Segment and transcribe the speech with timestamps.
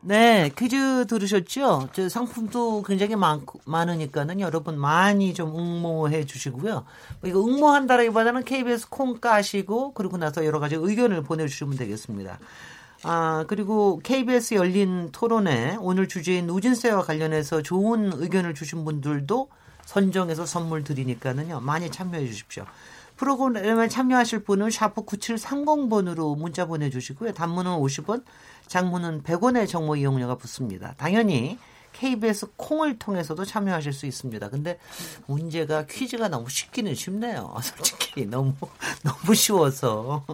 [0.00, 1.88] 네, 퀴즈 들으셨죠?
[1.92, 6.84] 저 상품도 굉장히 많, 많으니까는 여러분 많이 좀 응모해 주시고요.
[7.20, 12.38] 뭐 이거 응모한다라기보다는 KBS 콩 까시고 그리고 나서 여러 가지 의견을 보내주시면 되겠습니다.
[13.02, 19.48] 아, 그리고 KBS 열린 토론에 오늘 주제인 누진세와 관련해서 좋은 의견을 주신 분들도
[19.84, 21.60] 선정해서 선물 드리니까는요.
[21.60, 22.64] 많이 참여해 주십시오.
[23.18, 27.32] 프로그램에 참여하실 분은 샤프 9730번으로 문자 보내주시고요.
[27.32, 28.22] 단문은 50원,
[28.68, 30.94] 장문은 100원의 정보 이용료가 붙습니다.
[30.96, 31.58] 당연히
[31.92, 34.48] KBS 콩을 통해서도 참여하실 수 있습니다.
[34.50, 34.78] 근데
[35.26, 37.56] 문제가 퀴즈가 너무 쉽기는 쉽네요.
[37.60, 38.54] 솔직히 너무
[39.02, 40.24] 너무 쉬워서.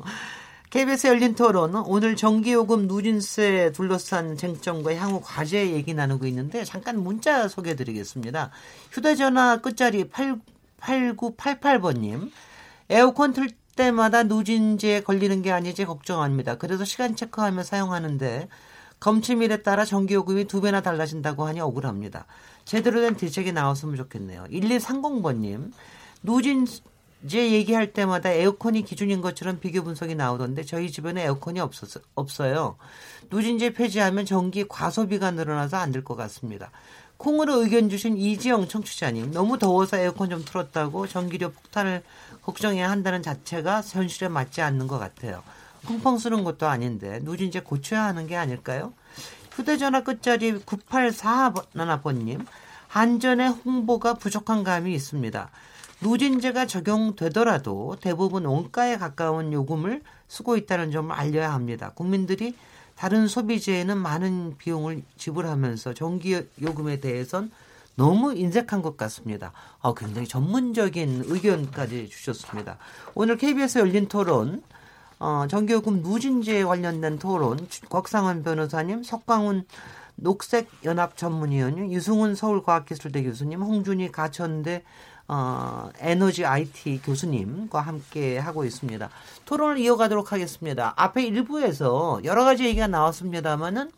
[0.68, 7.48] KBS 열린 토론은 오늘 전기요금 누진세 둘러싼 쟁점과 향후 과제 얘기 나누고 있는데 잠깐 문자
[7.48, 8.50] 소개해 드리겠습니다.
[8.90, 10.38] 휴대전화 끝자리 8,
[10.80, 12.30] 8988번님.
[12.90, 16.56] 에어컨 틀 때마다 누진제에 걸리는 게 아니지 걱정합니다.
[16.58, 18.48] 그래서 시간 체크하며 사용하는데
[19.00, 22.26] 검침일에 따라 전기요금이 두 배나 달라진다고 하니 억울합니다.
[22.64, 24.44] 제대로 된 대책이 나왔으면 좋겠네요.
[24.50, 25.72] 1230번님,
[26.22, 32.76] 누진제 얘기할 때마다 에어컨이 기준인 것처럼 비교 분석이 나오던데 저희 집에는 에어컨이 없었, 없어요.
[33.30, 36.70] 누진제 폐지하면 전기 과소비가 늘어나서 안 될 것 같습니다.
[37.16, 42.02] 콩으로 의견 주신 이지영 청취자님, 너무 더워서 에어컨 좀 틀었다고 전기료 폭탄을
[42.44, 45.42] 걱정해야 한다는 자체가 현실에 맞지 않는 것 같아요.
[45.86, 48.92] 펑펑 쓰는 것도 아닌데 누진제 고쳐야 하는 게 아닐까요?
[49.52, 52.44] 휴대전화 끝자리 9841번님
[52.92, 55.50] 안전의 홍보가 부족한 감이 있습니다.
[56.00, 61.92] 누진제가 적용되더라도 대부분 원가에 가까운 요금을 쓰고 있다는 점을 알려야 합니다.
[61.94, 62.54] 국민들이
[62.96, 67.50] 다른 소비재에는 많은 비용을 지불하면서 전기 요금에 대해선
[67.96, 69.52] 너무 인색한 것 같습니다.
[69.80, 72.78] 아, 굉장히 전문적인 의견까지 주셨습니다.
[73.14, 74.62] 오늘 KBS 열린 토론,
[75.18, 79.64] 어, 전기요금 누진제에 관련된 토론, 곽상원 변호사님, 석광훈
[80.16, 84.82] 녹색연합 전문위원님, 유승훈 서울과학기술대 교수님, 홍준희 가천대
[85.26, 89.08] 어, 에너지 IT 교수님과 함께 하고 있습니다.
[89.46, 90.92] 토론을 이어가도록 하겠습니다.
[90.96, 93.90] 앞에 일부에서 여러 가지 얘기가 나왔습니다만은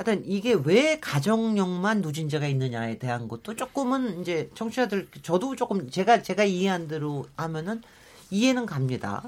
[0.00, 6.44] 하여튼 이게 왜 가정용만 누진제가 있느냐에 대한 것도 조금은 이제 청취자들 저도 조금 제가 제가
[6.44, 7.82] 이해한 대로 하면은
[8.30, 9.22] 이해는 갑니다.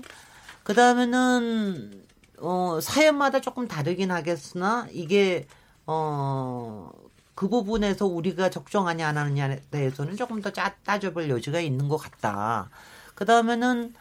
[0.62, 2.04] 그 다음에는
[2.38, 5.46] 어 사연마다 조금 다르긴 하겠으나 이게
[5.84, 6.90] 어
[7.34, 12.68] 그 부분에서 우리가 적정하냐 안 하느냐에 대해서는 조금 더 따져볼 여지가 있는 것 같다.
[13.14, 13.94] 그 다음에는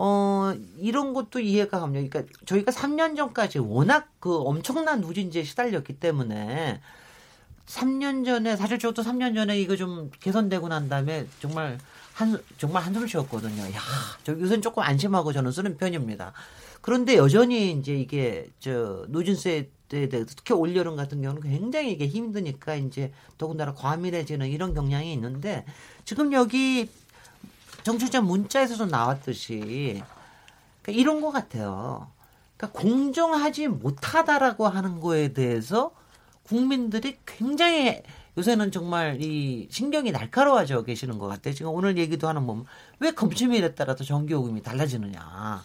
[0.00, 2.08] 어, 이런 것도 이해가 갑니다.
[2.08, 6.80] 그러니까 저희가 3년 전까지 워낙 그 엄청난 누진제에 시달렸기 때문에
[7.66, 11.78] 3년 전에 사실 저도 3년 전에 이거 좀 개선되고 난 다음에 정말
[12.14, 13.60] 한 정말 한숨 쉬었거든요.
[13.60, 13.80] 야,
[14.22, 16.32] 저 요새는 조금 안심하고 저는 쓰는 편입니다.
[16.80, 23.12] 그런데 여전히 이제 이게 저 누진세에 대해서 특히 올여름 같은 경우는 굉장히 이게 힘드니까 이제
[23.36, 25.64] 더군다나 과밀해지는 이런 경향이 있는데
[26.04, 26.88] 지금 여기
[27.88, 30.02] 정치자 문자에서도 나왔듯이
[30.82, 32.08] 그러니까 이런 것 같아요.
[32.54, 35.92] 그러니까 공정하지 못하다라고 하는 거에 대해서
[36.42, 38.02] 국민들이 굉장히
[38.36, 41.54] 요새는 정말 이 신경이 날카로워져 계시는 것 같아요.
[41.54, 42.66] 지금 오늘 얘기도 하는 보면
[43.00, 45.62] 왜 검침일에 따라서 전기요금이 달라지느냐.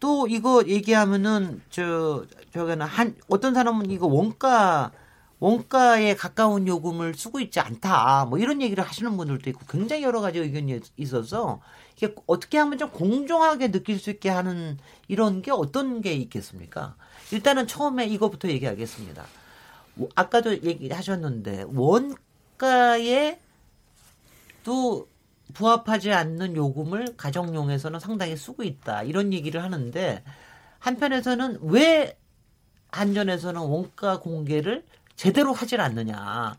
[0.00, 4.92] 또 이거 얘기하면은 저 저거는 한 어떤 사람은 이거 원가
[5.40, 8.26] 원가에 가까운 요금을 쓰고 있지 않다.
[8.26, 11.60] 뭐 이런 얘기를 하시는 분들도 있고 굉장히 여러 가지 의견이 있어서
[11.96, 16.96] 이게 어떻게 하면 좀 공정하게 느낄 수 있게 하는 이런 게 어떤 게 있겠습니까?
[17.32, 19.24] 일단은 처음에 이거부터 얘기하겠습니다.
[20.14, 23.38] 아까도 얘기하셨는데 원가에
[24.64, 25.08] 또
[25.54, 29.02] 부합하지 않는 요금을 가정용에서는 상당히 쓰고 있다.
[29.02, 30.22] 이런 얘기를 하는데
[30.78, 32.18] 한편에서는 왜
[32.90, 34.84] 한전에서는 원가 공개를
[35.18, 36.56] 제대로 하질 않느냐.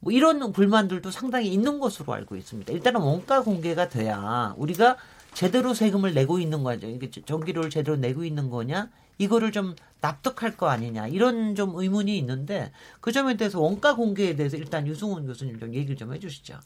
[0.00, 2.72] 뭐 이런 불만들도 상당히 있는 것으로 알고 있습니다.
[2.72, 4.96] 일단은 원가 공개가 돼야 우리가
[5.34, 6.88] 제대로 세금을 내고 있는 거죠.
[7.26, 8.88] 전기료를 제대로 내고 있는 거냐?
[9.18, 14.56] 이거를 좀 납득할 거 아니냐 이런 좀 의문이 있는데 그 점에 대해서 원가 공개에 대해서
[14.56, 16.58] 일단 유승훈 교수님 좀 얘기를 좀 해주시죠.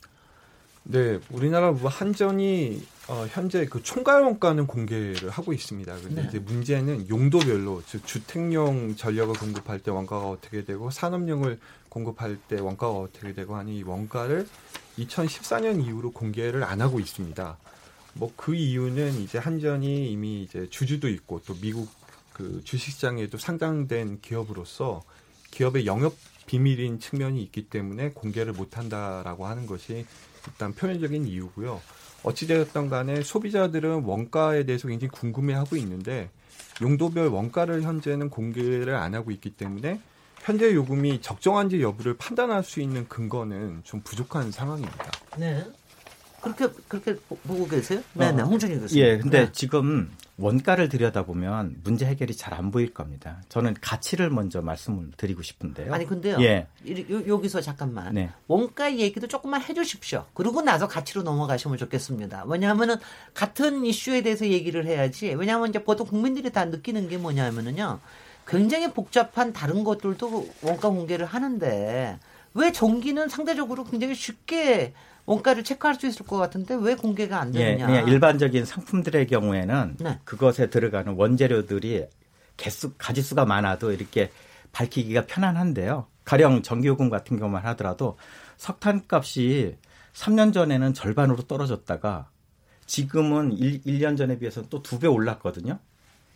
[0.85, 5.95] 네, 우리나라 뭐 한전이 어, 현재 그 총괄 원가는 공개를 하고 있습니다.
[5.97, 6.29] 근데 네.
[6.29, 11.59] 이제 문제는 용도별로 즉 주택용 전력을 공급할 때 원가가 어떻게 되고 산업용을
[11.89, 14.47] 공급할 때 원가가 어떻게 되고 하니 이 원가를
[14.99, 17.59] 2014년 이후로 공개를 안 하고 있습니다.
[18.15, 21.89] 뭐 그 이유는 이제 한전이 이미 이제 주주도 있고 또 미국
[22.33, 25.03] 그 주식시장에도 상장된 기업으로서
[25.51, 26.15] 기업의 영업
[26.47, 30.07] 비밀인 측면이 있기 때문에 공개를 못 한다라고 하는 것이
[30.47, 31.81] 일단 표면적인 이유고요.
[32.25, 36.31] 어찌되었던 간에 소비자들은 원가에 대해서 굉장히 궁금해하고 있는데
[36.81, 40.01] 용도별 원가를 현재는 공개를 안 하고 있기 때문에
[40.41, 45.11] 현재 요금이 적정한지 여부를 판단할 수 있는 근거는 좀 부족한 상황입니다.
[45.39, 45.65] 네.
[46.43, 47.17] 그렇게 그렇게
[47.47, 48.03] 보고 계세요?
[48.15, 48.43] 네, 네.
[48.43, 49.05] 어, 홍준희 교수님.
[49.05, 49.53] 예, 근데 네.
[49.53, 53.41] 지금 원가를 들여다보면 문제 해결이 잘 안 보일 겁니다.
[53.49, 55.93] 저는 가치를 먼저 말씀을 드리고 싶은데요.
[55.95, 56.37] 아니 근데요.
[56.41, 56.67] 예.
[57.11, 58.31] 요, 여기서 잠깐만 네.
[58.47, 60.27] 원가 얘기도 조금만 해주십시오.
[60.35, 62.45] 그러고 나서 가치로 넘어가시면 좋겠습니다.
[62.47, 62.97] 왜냐하면은
[63.33, 65.33] 같은 이슈에 대해서 얘기를 해야지.
[65.35, 68.01] 왜냐하면 이제 보통 국민들이 다 느끼는 게 뭐냐면은요.
[68.47, 72.19] 굉장히 복잡한 다른 것들도 원가 공개를 하는데
[72.55, 74.93] 왜 전기는 상대적으로 굉장히 쉽게
[75.27, 77.87] 원가를 체크할 수 있을 것 같은데 왜 공개가 안 예, 되느냐?
[77.87, 80.19] 그냥 일반적인 상품들의 경우에는 네.
[80.25, 82.07] 그것에 들어가는 원재료들이
[82.57, 84.31] 개수 가지수가 많아도 이렇게
[84.73, 86.07] 밝히기가 편안한데요.
[86.25, 88.17] 가령 전기요금 같은 경우만 하더라도
[88.57, 89.77] 석탄값이
[90.15, 92.29] 3년 전에는 절반으로 떨어졌다가
[92.87, 95.79] 지금은 1, 1년 전에 비해서 또 두 배 올랐거든요.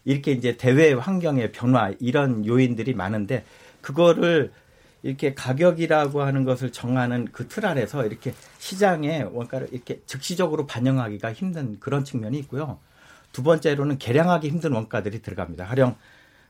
[0.04, 3.44] 이렇게 이제 대외 환경의 변화 이런 요인들이 많은데
[3.80, 4.52] 그거를
[5.06, 11.78] 이렇게 가격이라고 하는 것을 정하는 그 틀 안에서 이렇게 시장의 원가를 이렇게 즉시적으로 반영하기가 힘든
[11.78, 12.78] 그런 측면이 있고요.
[13.32, 15.66] 두 번째로는 계량하기 힘든 원가들이 들어갑니다.
[15.66, 15.94] 가령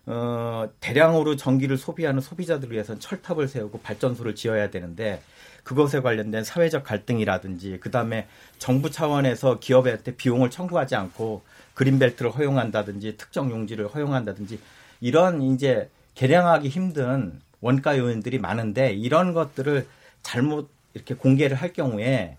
[0.07, 5.21] 어, 대량으로 전기를 소비하는 소비자들을 위해서는 철탑을 세우고 발전소를 지어야 되는데
[5.65, 11.43] 그것에 관련된 사회적 갈등이라든지 그다음에 정부 차원에서 기업한테 비용을 청구하지 않고
[11.75, 14.61] 그린벨트를 허용한다든지 특정 용지를 허용한다든지
[15.01, 19.87] 이런 이제 계량하기 힘든 원가 요인들이 많은데 이런 것들을
[20.23, 22.37] 잘못 이렇게 공개를 할 경우에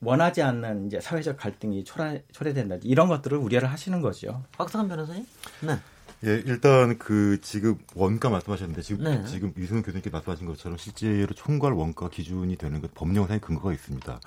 [0.00, 4.42] 원하지 않는 이제 사회적 갈등이 초래, 초래된다 이런 것들을 우려를 하시는 거죠.
[4.52, 5.26] 박상한 변호사님?
[5.62, 5.78] 네.
[6.24, 9.24] 예, 일단 그 지금 원가 말씀하셨는데 지금 네.
[9.26, 14.20] 지금 유승훈 교수님께 말씀하신 것처럼 실제로 총괄 원가 기준이 되는 것 법령상의 근거가 있습니다.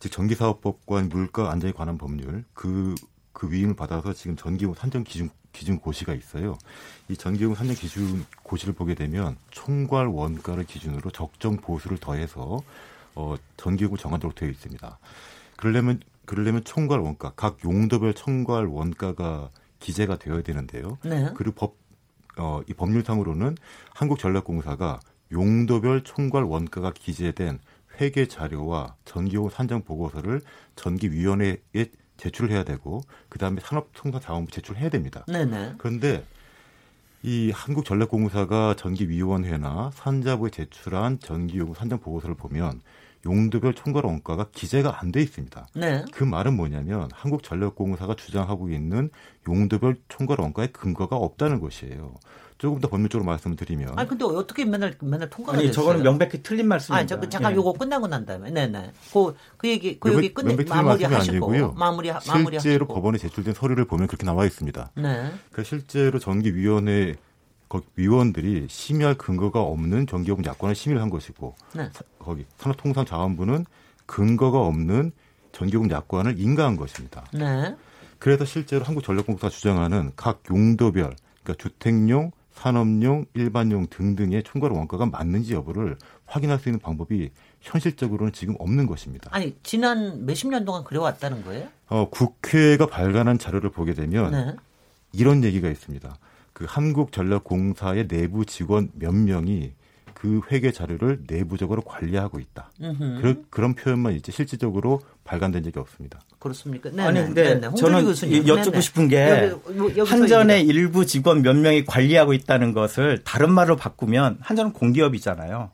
[0.00, 6.12] 즉 전기사업법과 물가 안정에 관한 법률 그그 위임을 받아서 지금 전기요금 산정 기준 기준 고시가
[6.12, 6.58] 있어요.
[7.08, 12.62] 이 전기요금 산정 기준 고시를 보게 되면 총괄 원가를 기준으로 적정 보수를 더해서
[13.14, 14.98] 어 전기요금을 정하도록 되어 있습니다.
[15.56, 20.98] 그러려면 그러려면 총괄 원가 각 용도별 총괄 원가가 기재가 되어야 되는데요.
[21.04, 21.30] 네.
[21.36, 21.76] 그리고 법,
[22.38, 23.56] 어, 이 법률상으로는
[23.94, 27.58] 한국전력공사가 용도별 총괄 원가가 기재된
[28.00, 30.40] 회계 자료와 전기요금 산정 보고서를
[30.76, 35.24] 전기위원회에 제출을 해야 되고 그 다음에 산업통상 자원부 제출해야 됩니다.
[35.26, 35.74] 네네.
[35.78, 36.24] 그런데
[37.22, 42.82] 이 한국전력공사가 전기위원회나 산자부에 제출한 전기요금 산정 보고서를 보면
[43.24, 45.68] 용도별 총괄 원가가 기재가 안 돼 있습니다.
[45.74, 46.04] 네.
[46.12, 49.08] 그 말은 뭐냐면 한국전력공사가 주장하고 있는
[49.48, 52.14] 용도별 총괄 원가의 근거가 없다는 것이에요.
[52.58, 55.82] 조금 더 법률적으로 말씀을 드리면 아니 근데 어떻게 맨날 맨날 통과가 아니 됐어요?
[55.84, 56.98] 저거는 명백히 틀린 말씀입니다.
[56.98, 57.56] 아니, 저, 그 잠깐 예.
[57.56, 58.92] 요거 끝나고 난 다음에, 네네.
[59.12, 61.50] 그, 그 얘기, 그 명백- 얘기 끝내, 명백히 마무리 말씀이 하시고.
[61.50, 61.72] 아니고요.
[61.72, 62.94] 마무리, 마무리 실제로 하시고.
[62.94, 64.92] 법원에 제출된 서류를 보면 그렇게 나와 있습니다.
[64.96, 65.32] 네.
[65.50, 67.16] 그 실제로 전기위원회
[67.68, 71.90] 거- 위원들이 심의할 근거가 없는 전기요금 약관을 심의를 한 것이고 네.
[71.92, 73.66] 사- 거기 산업통상자원부는
[74.06, 75.10] 근거가 없는
[75.52, 77.24] 전기요금 약관을 인가한 것입니다.
[77.32, 77.74] 네.
[78.20, 85.98] 그래서 실제로 한국전력공사가 주장하는 각 용도별, 그러니까 주택용, 산업용, 일반용 등등의 총괄 원가가 맞는지 여부를
[86.24, 87.30] 확인할 수 있는 방법이
[87.60, 89.28] 현실적으로는 지금 없는 것입니다.
[89.32, 91.68] 아니, 지난 몇십 년 동안 그래왔다는 거예요?
[91.88, 94.56] 어, 국회가 발간한 자료를 보게 되면 네.
[95.12, 96.16] 이런 얘기가 있습니다.
[96.52, 99.72] 그 한국전력공사의 내부 직원 몇 명이
[100.14, 102.70] 그 회계 자료를 내부적으로 관리하고 있다.
[102.80, 103.20] 음흠.
[103.20, 106.20] 그, 그런 표현만 있지 실질적으로 발간된 적이 없습니다.
[106.38, 106.90] 그렇습니까?
[106.92, 107.02] 네.
[107.02, 107.66] 아니 네, 근데 네, 네.
[107.66, 108.46] 홍준희 저는 교수님.
[108.46, 108.80] 여쭙고 네, 네.
[108.80, 114.38] 싶은 게 여기, 뭐, 한전의 일부 직원 몇 명이 관리하고 있다는 것을 다른 말로 바꾸면
[114.40, 115.70] 한전은 공기업이잖아요.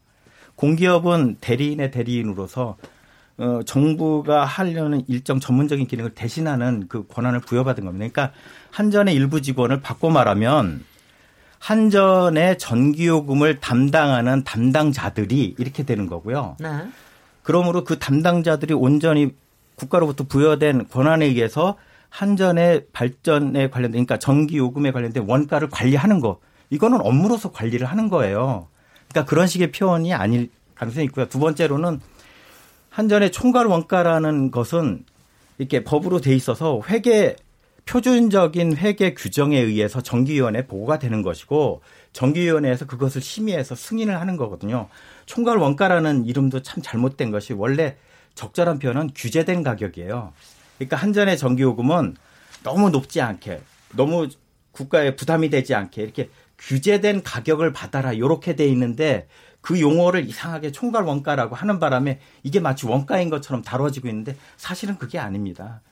[0.55, 2.77] 공기업은 대리인의 대리인으로서
[3.39, 8.07] 어, 정부가 하려는 일정 전문적인 기능을 대신하는 그 권한을 부여받은 겁니다.
[8.13, 8.35] 그러니까
[8.71, 10.85] 한전의 일부 직원을 바꿔 말하면
[11.59, 16.57] 한전의 전기요금을 담당하는 담당자들이 이렇게 되는 거고요.
[16.61, 16.69] 네.
[17.43, 19.35] 그러므로 그 담당자들이 온전히
[19.75, 21.77] 국가로부터 부여된 권한에 의해서
[22.11, 28.69] 한전의 발전에 관련된 그러니까 전기 요금에 관련된 원가를 관리하는 거 이거는 업무로서 관리를 하는 거예요.
[29.09, 31.29] 그러니까 그런 식의 표현이 아닐 가능성이 있고요.
[31.29, 32.01] 두 번째로는
[32.91, 35.05] 한전의 총괄 원가라는 것은
[35.59, 37.37] 이렇게 법으로 돼 있어서 회계
[37.87, 44.89] 표준적인 회계 규정에 의해서 정기위원회 보고가 되는 것이고 정기위원회에서 그것을 심의해서 승인을 하는 거거든요.
[45.27, 47.97] 총괄 원가라는 이름도 참 잘못된 것이 원래
[48.35, 50.33] 적절한 표현은 규제된 가격이에요.
[50.79, 52.17] 그러니까 한전의 전기요금은
[52.63, 53.61] 너무 높지 않게
[53.97, 54.29] 너무
[54.73, 59.29] 국가에 부담이 되지 않게 이렇게 규제된 가격을 받아라 이렇게 돼 있는데
[59.61, 65.19] 그 용어를 이상하게 총괄 원가라고 하는 바람에 이게 마치 원가인 것처럼 다뤄지고 있는데 사실은 그게
[65.19, 65.83] 아닙니다.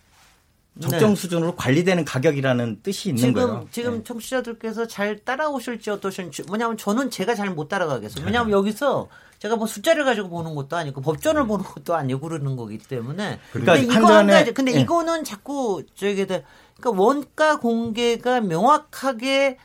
[0.80, 1.14] 적정 네.
[1.16, 3.68] 수준으로 관리되는 가격이라는 뜻이 있는 지금, 거예요.
[3.70, 4.04] 지금 네.
[4.04, 8.25] 청취자들께서 잘 따라오실지 어떠실지 뭐냐면 저는 제가 잘 못 따라가겠어요.
[8.25, 8.56] 왜냐하면 네.
[8.56, 9.08] 여기서
[9.38, 11.49] 제가 뭐 숫자를 가지고 보는 것도 아니고 법전을 네.
[11.49, 13.40] 보는 것도 아니고 그러는 거기 때문에.
[13.52, 14.80] 그러니까 근데 이거 한 가지 근데 네.
[14.80, 16.44] 이거는 자꾸 저기 그러니까
[16.85, 19.58] 원가 공개가 명확하게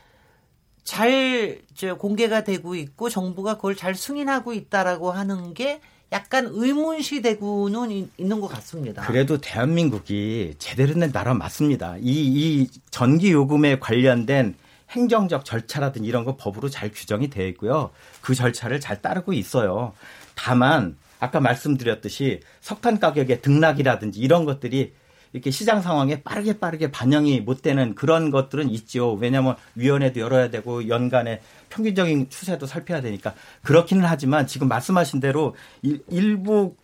[0.82, 1.62] 잘
[1.98, 5.80] 공개가 되고 있고 정부가 그걸 잘 승인하고 있다라고 하는 게
[6.14, 9.02] 약간 의문시 되고는 있는 것 같습니다.
[9.02, 11.96] 그래도 대한민국이 제대로 된 나라 맞습니다.
[11.98, 14.54] 이, 이 전기 요금에 관련된
[14.90, 17.90] 행정적 절차라든지 이런 거 법으로 잘 규정이 되어 있고요.
[18.20, 19.92] 그 절차를 잘 따르고 있어요.
[20.36, 24.92] 다만 아까 말씀드렸듯이 석탄 가격의 등락이라든지 이런 것들이
[25.34, 29.14] 이렇게 시장 상황에 빠르게 빠르게 반영이 못 되는 그런 것들은 있죠.
[29.14, 36.76] 왜냐하면 위원회도 열어야 되고 연간에 평균적인 추세도 살펴야 되니까 그렇기는 하지만 지금 말씀하신 대로 일부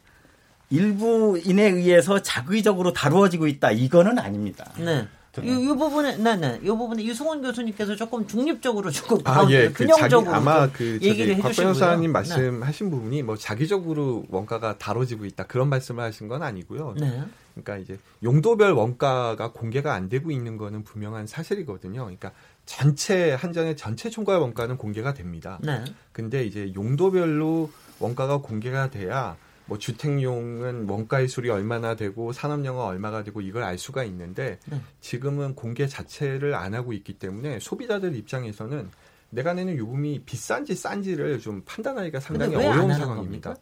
[0.68, 4.72] 일부인에 의해서 자의적으로 다루어지고 있다 이거는 아닙니다.
[4.78, 5.06] 네.
[5.38, 6.58] 이, 이 부분에, 네, 네.
[6.60, 9.68] 이 부분에 유승원 교수님께서 조금 중립적으로 조금 아, 예.
[9.68, 12.90] 그 균형적으로 그 아마 그 얘기를 곽 변호사님 말씀하신 네.
[12.90, 16.96] 부분이 뭐 자기적으로 원가가 다뤄지고 있다 그런 말씀을 하신 건 아니고요.
[16.98, 17.22] 네.
[17.54, 22.02] 그러니까 이제 용도별 원가가 공개가 안 되고 있는 거는 분명한 사실이거든요.
[22.02, 22.32] 그러니까
[22.66, 25.60] 전체 한전의 전체 총괄 원가는 공개가 됩니다.
[25.62, 25.84] 네.
[26.12, 27.70] 근데 이제 용도별로
[28.00, 29.36] 원가가 공개가 돼야
[29.70, 34.80] 뭐 주택용은 원가의 술이 얼마나 되고 산업용은 얼마가 되고 이걸 알 수가 있는데 네.
[35.00, 38.90] 지금은 공개 자체를 안 하고 있기 때문에 소비자들 입장에서는
[39.30, 43.54] 내가 내는 요금이 비싼지 싼지를 좀 판단하기가 상당히 어려운 상황입니다.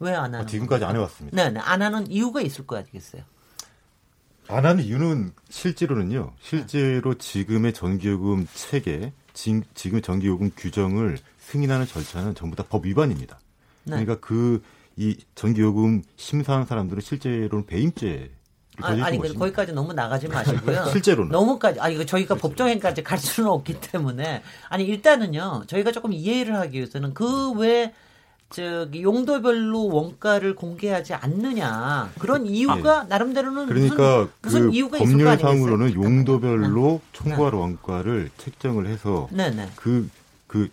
[0.00, 0.40] 왜 안 하는?
[0.40, 1.36] 아, 지금까지 안 해왔습니다.
[1.36, 3.22] 네, 네, 안 하는 이유가 있을 거 아니겠어요?
[4.48, 6.32] 안 하는 이유는 실제로는요.
[6.40, 13.38] 실제로 지금의 전기요금 체계, 지, 금 전기요금 규정을 승인하는 절차는 전부 다 법 위반입니다.
[13.84, 14.04] 네.
[14.04, 14.60] 그러니까 그
[14.96, 18.30] 이 전기요금 심사한 사람들은 실제로는 배임죄
[18.82, 20.86] 아니, 아니 거기까지 너무 나가지 마시고요.
[20.92, 21.30] 실제로는.
[21.30, 21.80] 너무까지.
[21.80, 24.42] 아니 이거 저희가 법정행까지 갈 수는 없기 때문에.
[24.68, 27.92] 아니 일단은요 저희가 조금 이해를 하기 위해서는 그외
[28.50, 32.10] 저기 용도별로 원가를 공개하지 않느냐.
[32.18, 33.08] 그런 이유가 아, 네.
[33.08, 37.08] 나름대로는 그러니까 무슨, 무슨 그 이유가 법률상으로는 용도별로 네.
[37.12, 39.28] 총괄 원가를 책정을 해서
[39.76, 40.10] 그그 네,
[40.48, 40.68] 그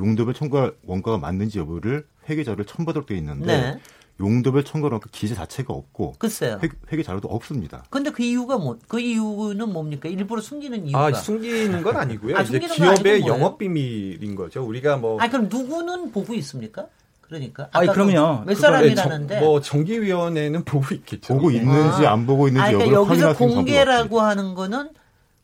[0.00, 3.78] 용도별 총괄 원가가 맞는지 여부를 회계 자료를 첨부하도록 되어 있는데 네.
[4.20, 6.60] 용도별 청구는 기재 자체가 없고 글쎄요.
[6.62, 7.84] 회, 계 자료도 없습니다.
[7.90, 10.08] 근데 그 이유가 뭐 그 이유는 뭡니까?
[10.08, 12.36] 일부러 숨기는 이유가 아, 숨기는 건 아니고요.
[12.38, 14.62] 아, 이제 기업의 영업 비밀인 거죠.
[14.62, 16.86] 우리가 뭐 아, 그럼 누구는 보고 있습니까?
[17.22, 17.68] 그러니까.
[17.72, 18.44] 아니 그럼요.
[18.44, 19.34] 몇 사람이라는데.
[19.38, 21.34] 정, 뭐 전기위원회는 보고 있겠죠.
[21.34, 22.12] 보고 있는지 아.
[22.12, 24.90] 안 보고 있는지 아, 그러니까 여기서 공개라고 하는 거는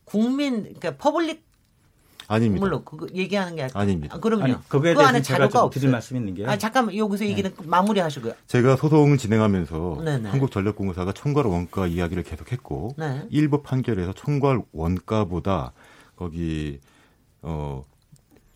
[0.03, 1.46] 국민 그러니까 public
[2.27, 2.65] 아닙니다.
[2.65, 4.15] 물론 그 얘기하는 게 아닙니다.
[4.15, 4.43] 아, 그럼요.
[4.43, 6.49] 아니, 그거에 그 안에 자료가 없 드릴 말씀 있는 게요.
[6.49, 7.31] 아 잠깐만 여기서 네.
[7.31, 7.65] 얘기는 네.
[7.65, 8.33] 마무리하시고요.
[8.47, 10.29] 제가 소송을 진행하면서 네네.
[10.29, 13.25] 한국전력공사가 총괄 원가 이야기를 계속했고 네.
[13.29, 15.71] 일부 판결에서 총괄 원가보다
[16.15, 16.79] 거기
[17.41, 17.83] 어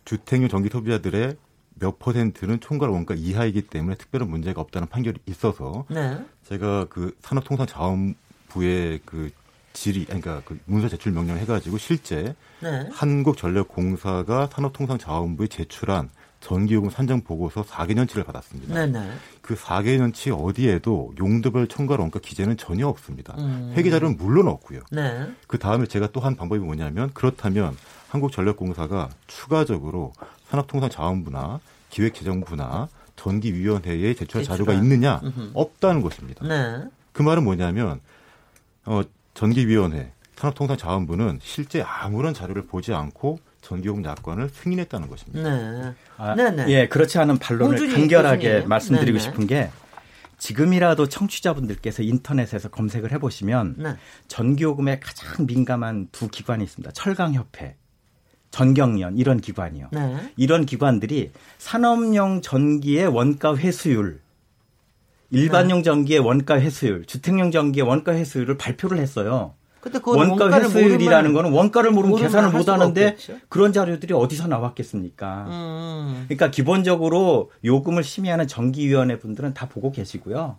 [0.04, 1.38] 주택용 전기 소비자들의
[1.76, 6.20] 몇 퍼센트는 총괄 원가 이하이기 때문에 특별한 문제가 없다는 판결이 있어서 네.
[6.44, 9.32] 제가 그 산업통상자원부의 그
[9.74, 12.88] 질의, 그러니까 그 문서 제출 명령 해가지고 실제 네.
[12.92, 16.10] 한국전력공사가 산업통상자원부에 제출한
[16.42, 18.74] 전기요금 산정 보고서 4개년치를 받았습니다.
[18.74, 19.00] 네네.
[19.00, 19.12] 네.
[19.42, 23.36] 그 4개년치 어디에도 용도별 총괄 원가 기재는 전혀 없습니다.
[23.38, 23.74] 음.
[23.76, 24.82] 회계 자료는 물론 없고요.
[24.92, 25.28] 네.
[25.48, 27.76] 그 다음에 제가 또 한 방법이 뭐냐면 그렇다면
[28.10, 30.14] 한국전력공사가 추가적으로
[30.50, 31.60] 산업통상자원부나
[31.90, 35.20] 기획재정부나 전기위원회에 제출할 자료가 있느냐?
[35.24, 35.52] 음흠.
[35.54, 36.46] 없다는 것입니다.
[36.46, 36.84] 네.
[37.14, 38.00] 그 말은 뭐냐면
[38.86, 39.02] 어,
[39.34, 45.50] 전기위원회, 산업통상자원부는 실제 아무런 자료를 보지 않고 전기요금 약관을 승인했다는 것입니다.
[45.50, 45.94] 네.
[46.18, 46.66] 아, 네, 네.
[46.70, 48.70] 예, 그렇지 않은 반론을 간결하게 교수님.
[48.70, 49.30] 말씀드리고 네, 네.
[49.32, 49.70] 싶은 게
[50.40, 53.96] 지금이라도 청취자분들께서 인터넷에서 검색을 해보시면 네.
[54.28, 56.92] 전기요금에 가장 민감한 두 기관이 있습니다.
[56.94, 57.76] 철강협회,
[58.50, 59.90] 전경련 이런 기관이요.
[59.92, 60.34] 네.
[60.38, 64.20] 이런 기관들이 산업용 전기의 원가 회수율
[65.32, 65.84] 일반용 네.
[65.84, 69.54] 전기의 원가 회수율, 주택용 전기의 원가 회수율을 발표를 했어요.
[70.06, 73.18] 원가 회수율이라는 거는 원가를 모르면 계산을 못 하는데
[73.50, 75.46] 그런 자료들이 어디서 나왔겠습니까?
[75.48, 76.26] 음.
[76.28, 80.58] 그러니까 기본적으로 요금을 심의하는 전기위원회 분들은 다 보고 계시고요.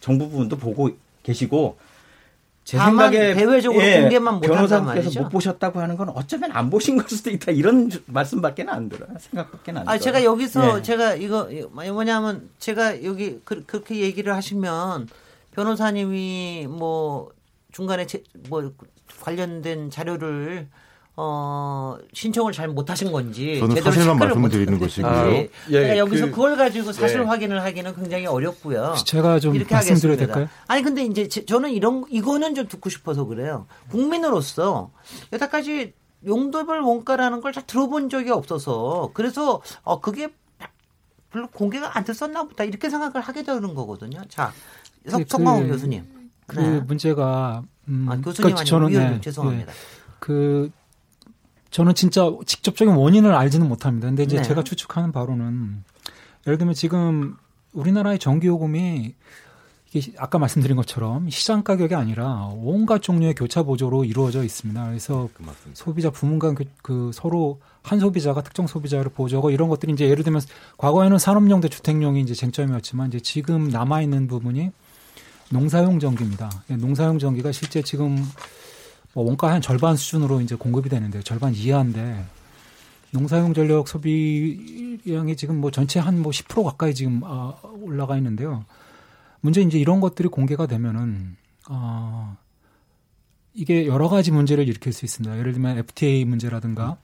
[0.00, 0.90] 정부 부분도 보고
[1.22, 1.76] 계시고
[2.64, 7.06] 제 생각에 대외적으로 예, 공개만 못 변호사님께서 못 보셨다고 하는 건 어쩌면 안 보신 걸
[7.08, 9.10] 수도 있다 이런 말씀밖에 안 들어요.
[9.18, 9.90] 생각밖에 안 들어요.
[9.90, 10.82] 아 제가 여기서 예.
[10.82, 15.08] 제가 이거 뭐냐면 제가 여기 그, 렇게 얘기를 하시면
[15.52, 17.30] 변호사님이 뭐
[17.70, 18.72] 중간에 제, 뭐
[19.20, 20.68] 관련된 자료를
[21.16, 25.12] 어, 신청을 잘 못하신 건지 저는 제대로 사실만 말씀드리는 것이고요.
[25.12, 27.24] 건지 예, 그러니까 여기서 그- 그, 걸 가지고 사실 예.
[27.24, 28.94] 확인을 하기는 굉장히 어렵고요.
[29.06, 30.34] 제가 좀 이렇게 말씀드려도 하겠습니다.
[30.34, 30.48] 될까요?
[30.66, 33.66] 아니 근데 이제 제- 저는 이런 이거는 좀 듣고 싶어서 그래요.
[33.90, 34.90] 국민으로서
[35.32, 35.92] 여태까지
[36.26, 40.28] 용도별 원가라는 걸 잘 들어본 적이 없어서 그래서 어 그게
[41.30, 44.22] 별로 공개가 안 됐었나 보다 이렇게 생각을 하게 되는 거거든요.
[44.28, 44.52] 자,
[45.08, 46.04] 석, 그- 성광훈 그- 교수님.
[46.46, 46.80] 그 네.
[46.80, 49.70] 문제가 음, 아, 교수님 그러니까 아니고 위원님 네, 죄송합니다.
[49.72, 49.76] 예.
[50.18, 50.70] 그
[51.74, 54.06] 저는 진짜 직접적인 원인을 알지는 못합니다.
[54.06, 54.42] 근데 이제 네.
[54.44, 55.82] 제가 추측하는 바로는
[56.46, 57.36] 예를 들면 지금
[57.72, 59.12] 우리나라의 전기요금이
[59.92, 64.86] 이게 아까 말씀드린 것처럼 시장 가격이 아니라 온갖 종류의 교차 보조로 이루어져 있습니다.
[64.86, 65.72] 그래서 그 맞습니다.
[65.74, 70.22] 소비자 부문 간 그, 그 서로 한 소비자가 특정 소비자를 보조하고 이런 것들이 이제 예를
[70.22, 70.42] 들면
[70.78, 74.70] 과거에는 산업용 대 주택용이 이제 쟁점이었지만 이제 지금 남아 있는 부분이
[75.50, 76.50] 농사용 전기입니다.
[76.70, 78.24] 예, 농사용 전기가 실제 지금 뭐
[79.14, 82.24] 원가 한 절반 수준으로 이제 공급이 되는데 절반 이하인데
[83.10, 88.64] 농사용 전력 소비량이 지금 뭐 전체 한 뭐 10% 가까이 지금 아, 올라가 있는데요.
[89.40, 92.36] 문제 이제 이런 것들이 공개가 되면은 아
[93.52, 95.38] 이게 여러 가지 문제를 일으킬 수 있습니다.
[95.38, 96.96] 예를 들면 FTA 문제라든가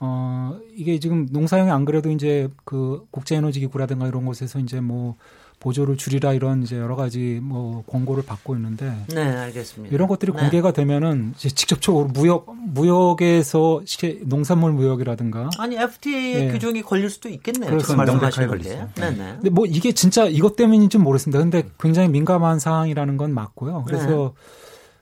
[0.00, 5.16] 어 이게 지금 농사용이 안 그래도 이제 그 국제에너지기구라든가 이런 곳에서 이제 뭐
[5.60, 9.92] 보조를 줄이라 이런 이제 여러 가지 뭐 권고를 받고 있는데 네, 알겠습니다.
[9.92, 10.38] 이런 것들이 네.
[10.38, 16.52] 공개가 되면은 이제 직접적으로 무역 무역에서 시- 농산물 무역이라든가 아니 FTA의 예.
[16.52, 17.70] 규정이 걸릴 수도 있겠네요.
[17.70, 18.04] 그렇습니다.
[18.04, 18.46] 명백하게 게.
[18.46, 18.88] 걸리죠.
[18.94, 19.16] 네네.
[19.34, 21.40] 근데 뭐 이게 진짜 이것 때문인지 는 모르겠습니다.
[21.40, 23.82] 근데 굉장히 민감한 사항이라는 건 맞고요.
[23.86, 24.34] 그래서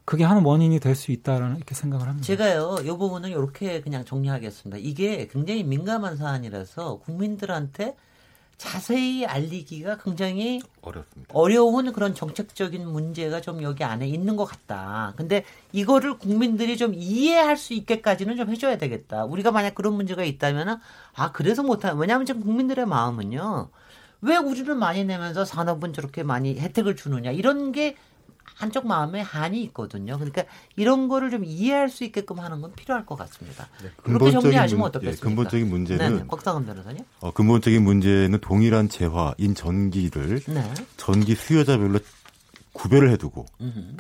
[0.07, 2.25] 그게 한 원인이 될 수 있다라는 이렇게 생각을 합니다.
[2.25, 4.79] 제가요, 이 부분은 이렇게 그냥 정리하겠습니다.
[4.81, 7.97] 이게 굉장히 민감한 사안이라서 국민들한테
[8.57, 11.35] 자세히 알리기가 굉장히 어렵습니다.
[11.35, 15.13] 어려운 그런 정책적인 문제가 좀 여기 안에 있는 것 같다.
[15.17, 19.25] 근데 이거를 국민들이 좀 이해할 수 있게까지는 좀 해줘야 되겠다.
[19.27, 20.77] 우리가 만약 그런 문제가 있다면은
[21.15, 21.93] 아 그래서 못하.
[21.93, 23.69] 왜냐하면 지금 국민들의 마음은요.
[24.23, 27.97] 왜 우리는 많이 내면서 산업은 저렇게 많이 혜택을 주느냐 이런 게
[28.57, 30.15] 한쪽 마음에 한이 있거든요.
[30.17, 30.45] 그러니까
[30.77, 33.69] 이런 거를 좀 이해할 수 있게끔 하는 건 필요할 것 같습니다.
[34.03, 35.21] 그렇게 정리하시면 문- 어떻겠습니까?
[35.21, 37.05] 예, 근본적인 문제는 네, 곽상은 변호사님.
[37.21, 40.75] 어, 근본적인 문제는 동일한 재화인 전기를 네.
[40.97, 41.99] 전기 수요자별로
[42.73, 43.97] 구별을 해두고 음흠.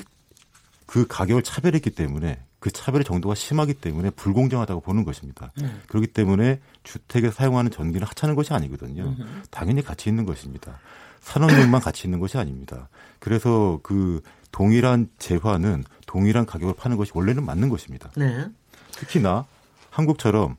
[0.86, 5.52] 그 가격을 차별했기 때문에 그 차별의 정도가 심하기 때문에 불공정하다고 보는 것입니다.
[5.60, 5.70] 네.
[5.88, 9.14] 그렇기 때문에 주택에 사용하는 전기는 하찮은 것이 아니거든요.
[9.50, 10.78] 당연히 가치 있는 것입니다.
[11.20, 12.88] 산업용만 가치 있는 것이 아닙니다.
[13.18, 14.22] 그래서 그
[14.56, 18.10] 동일한 재화는 동일한 가격을 파는 것이 원래는 맞는 것입니다.
[18.16, 18.46] 네.
[18.90, 19.44] 특히나
[19.90, 20.56] 한국처럼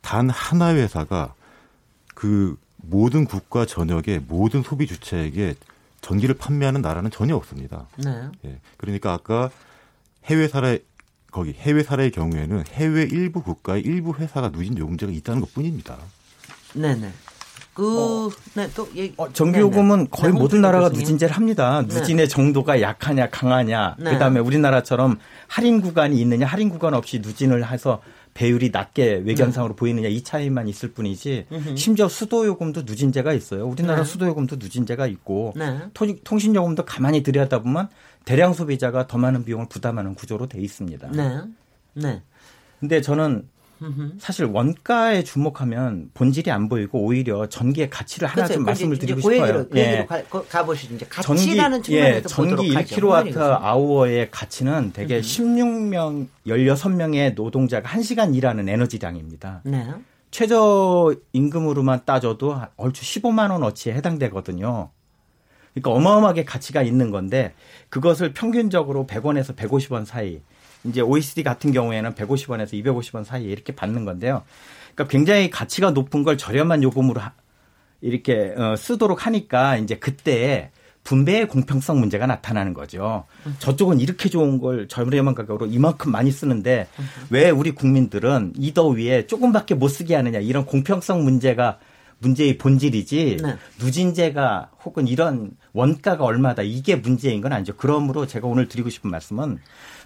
[0.00, 1.34] 단 하나의 회사가
[2.16, 5.54] 그 모든 국가 전역의 모든 소비 주체에게
[6.00, 7.86] 전기를 판매하는 나라는 전혀 없습니다.
[7.98, 8.28] 네.
[8.44, 8.60] 예.
[8.76, 9.50] 그러니까 아까
[10.24, 10.80] 해외 사례
[11.30, 15.96] 거기 해외 사례의 경우에는 해외 일부 국가의 일부 회사가 누진 요금제가 있다는 것뿐입니다.
[16.74, 17.12] 네네.
[17.78, 19.14] 그, 네, 또, 얘기.
[19.16, 21.00] 어, 전기요금은 거의 네, 모든 나라가 교수님.
[21.00, 21.82] 누진제를 합니다.
[21.86, 21.94] 네.
[21.94, 24.10] 누진의 정도가 약하냐 강하냐 네.
[24.10, 28.02] 그다음에 우리나라처럼 할인 구간이 있느냐 할인 구간 없이 누진을 해서
[28.34, 31.56] 배율이 낮게 외견상으로 보이느냐 이 차이만 있을 뿐이지 네.
[31.56, 31.76] 음흠.
[31.76, 33.64] 심지어 수도요금도 누진제가 있어요.
[33.68, 34.04] 우리나라 네.
[34.04, 35.78] 수도요금도 누진제가 있고 네.
[35.94, 37.88] 토- 통신요금도 가만히 들여다 보면
[38.24, 41.10] 대량 소비자가 더 많은 비용을 부담하는 구조로 돼 있습니다.
[41.12, 41.42] 네.
[41.94, 42.22] 네.
[42.80, 43.48] 근데 저는.
[44.18, 49.20] 사실 원가에 주목하면 본질이 안 보이고 오히려 전기의 가치를 하나 글쎄요, 좀그 말씀을 드리고 그
[49.34, 49.42] 싶어요.
[49.42, 50.94] 얘기로, 그 얘기로 가, 거- 가보시죠.
[50.94, 52.96] 이제 가치라는 전기, 예, 측면에서 전기 보도록 하죠.
[52.96, 55.20] 1kW 아워의 가치는 대개 음.
[55.20, 59.62] 16명, 16명의 노동자가 1시간 일하는 에너지량입니다.
[59.64, 59.86] 네.
[60.30, 64.90] 최저 임금으로만 따져도 얼추 15만 원 어치에 해당되거든요.
[65.72, 67.54] 그러니까 어마어마하게 가치가 있는 건데
[67.88, 70.40] 그것을 평균적으로 100원에서 150원 사이
[70.88, 74.42] 이제 OECD 같은 경우에는 150원에서 250원 사이에 이렇게 받는 건데요.
[74.94, 77.32] 그러니까 굉장히 가치가 높은 걸 저렴한 요금으로 하-
[78.00, 80.70] 이렇게 어, 쓰도록 하니까 이제 그때
[81.04, 83.24] 분배의 공평성 문제가 나타나는 거죠.
[83.60, 86.86] 저쪽은 이렇게 좋은 걸 저렴한 가격으로 이만큼 많이 쓰는데
[87.30, 91.78] 왜 우리 국민들은 이 더위에 조금밖에 못 쓰게 하느냐 이런 공평성 문제가
[92.18, 93.56] 문제의 본질이지 네.
[93.80, 97.74] 누진제가 혹은 이런 원가가 얼마다 이게 문제인 건 아니죠.
[97.76, 99.58] 그러므로 제가 오늘 드리고 싶은 말씀은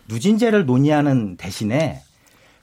[0.09, 2.03] 누진제를 논의하는 대신에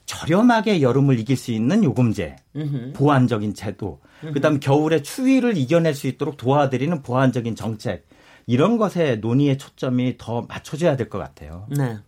[0.06, 2.92] 저렴하게 여름을 이길 수 있는 요금제, 음흠.
[2.94, 4.00] 보완적인 제도,
[4.34, 8.06] 그다음에 겨울에 추위를 이겨낼 수 있도록 도와드리는 보완적인 정책
[8.46, 11.66] 이런 것에 논의의 초점이 더 맞춰져야 될 것 같아요.
[11.70, 11.98] 네.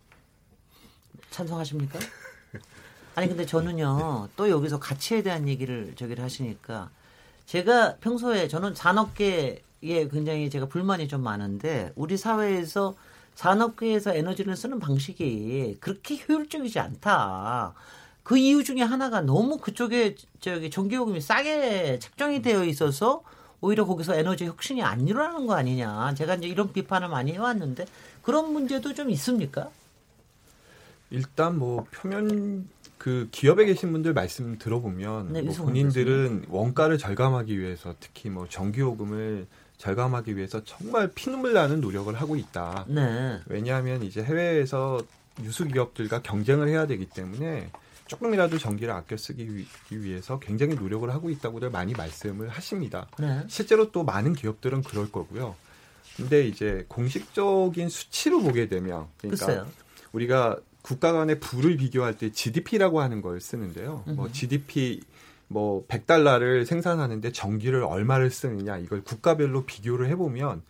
[1.29, 1.97] 찬성하십니까?
[3.15, 6.89] 아니 근데 저는요 또 여기서 가치에 대한 얘기를 저기를 하시니까
[7.45, 12.95] 제가 평소에 저는 산업계에 굉장히 제가 불만이 좀 많은데 우리 사회에서
[13.35, 17.73] 산업계에서 에너지를 쓰는 방식이 그렇게 효율적이지 않다.
[18.23, 23.23] 그 이유 중에 하나가 너무 그쪽에 저기 전기요금이 싸게 책정이 되어 있어서
[23.59, 26.13] 오히려 거기서 에너지 혁신이 안 일어나는 거 아니냐.
[26.15, 27.85] 제가 이제 이런 비판을 많이 해왔는데
[28.21, 29.69] 그런 문제도 좀 있습니까?
[31.09, 32.67] 일단 뭐 표면
[32.97, 39.45] 그 기업에 계신 분들 말씀 들어보면 네, 뭐 본인들은 원가를 절감하기 위해서 특히 뭐 전기요금을
[39.87, 42.85] 절감하기 위해서 정말 피눈물 나는 노력을 하고 있다.
[42.87, 43.41] 네.
[43.47, 45.01] 왜냐하면 이제 해외에서
[45.41, 47.69] 유수 기업들과 경쟁을 해야 되기 때문에
[48.07, 53.07] 조금이라도 전기를 아껴 쓰기 위- 위해서 굉장히 노력을 하고 있다고들 많이 말씀을 하십니다.
[53.19, 53.41] 네.
[53.49, 55.53] 실제로 또 많은 기업들은 그럴 거고요.
[56.15, 59.67] 근데 이제 공식적인 수치로 보게 되면 그러니까 글쎄요.
[60.13, 64.03] 우리가 국가 간의 부를 비교할 때 GDP라고 하는 걸 쓰는데요.
[64.07, 64.31] 뭐.
[64.31, 65.01] GDP
[65.53, 70.63] 뭐 100달러를 생산하는데 전기를 얼마를 쓰느냐 이걸 국가별로 비교를 해보면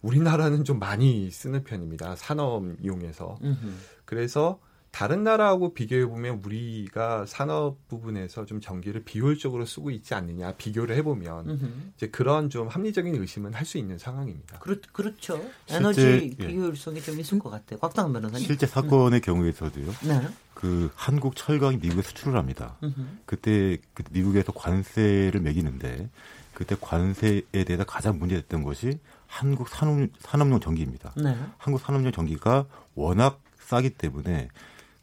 [0.00, 2.16] 우리나라는 좀 많이 쓰는 편입니다.
[2.16, 3.38] 산업용에서.
[3.42, 3.66] 음흠.
[4.04, 4.60] 그래서
[4.98, 11.50] 다른 나라하고 비교해 보면 우리가 산업 부분에서 좀 전기를 비효율적으로 쓰고 있지 않느냐 비교를 해보면
[11.50, 11.72] 음흠.
[11.94, 14.58] 이제 그런 좀 합리적인 의심은 할 수 있는 상황입니다.
[14.58, 15.36] 그렇, 그렇죠.
[15.66, 16.46] 실제, 에너지 예.
[16.48, 17.78] 비효율성이 좀 있을 것 같아요.
[17.78, 18.44] 곽당 변호사님.
[18.44, 19.86] 실제 사건의 경우에서도요.
[20.08, 20.28] 네.
[20.54, 22.76] 그 한국 철강이 미국에 수출을 합니다.
[22.82, 23.00] 음흠.
[23.24, 26.10] 그때 그 미국에서 관세를 매기는데
[26.54, 31.12] 그때 관세에 대해서 가장 문제됐던 것이 한국 산업, 산업용 전기입니다.
[31.16, 31.36] 네.
[31.56, 34.48] 한국 산업용 전기가 워낙 싸기 때문에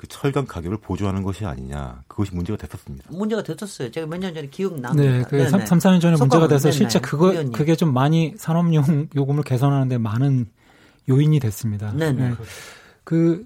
[0.05, 3.05] 그 철강 가격을 보조하는 것이 아니냐 그것이 문제가 됐었습니다.
[3.09, 3.91] 문제가 됐었어요.
[3.91, 4.93] 제가 몇 년 전에 기억납니다.
[4.93, 6.71] 네, 그 3, 3, 4년 전에 문제가 돼서 네네.
[6.77, 7.53] 실제 그거 의원님.
[7.53, 10.47] 그게 좀 많이 산업용 요금을 개선하는데 많은
[11.09, 11.91] 요인이 됐습니다.
[11.93, 12.29] 네네.
[12.29, 12.35] 네.
[13.03, 13.45] 그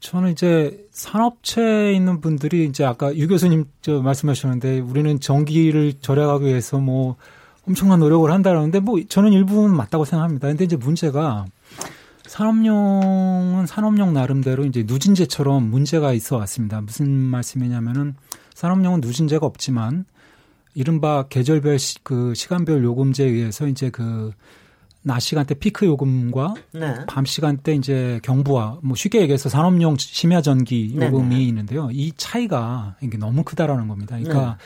[0.00, 6.78] 저는 이제 산업체에 있는 분들이 이제 아까 유 교수님 저 말씀하셨는데 우리는 전기를 절약하기 위해서
[6.78, 7.16] 뭐
[7.66, 10.48] 엄청난 노력을 한다는데 뭐 저는 일부분 맞다고 생각합니다.
[10.48, 11.46] 근데 이제 문제가
[12.34, 16.80] 산업용은 산업용 나름대로 이제 누진제처럼 문제가 있어 왔습니다.
[16.80, 18.16] 무슨 말씀이냐면은
[18.54, 20.04] 산업용은 누진제가 없지만
[20.74, 24.32] 이른바 계절별 시, 그 시간별 요금제에 의해서 이제 그
[25.04, 26.94] 낮 시간대 피크 요금과 네.
[27.06, 31.42] 밤 시간대 이제 경부와 뭐 쉽게 얘기해서 산업용 심야 전기 요금이 네네.
[31.42, 31.90] 있는데요.
[31.92, 34.16] 이 차이가 이게 너무 크다라는 겁니다.
[34.18, 34.56] 그러니까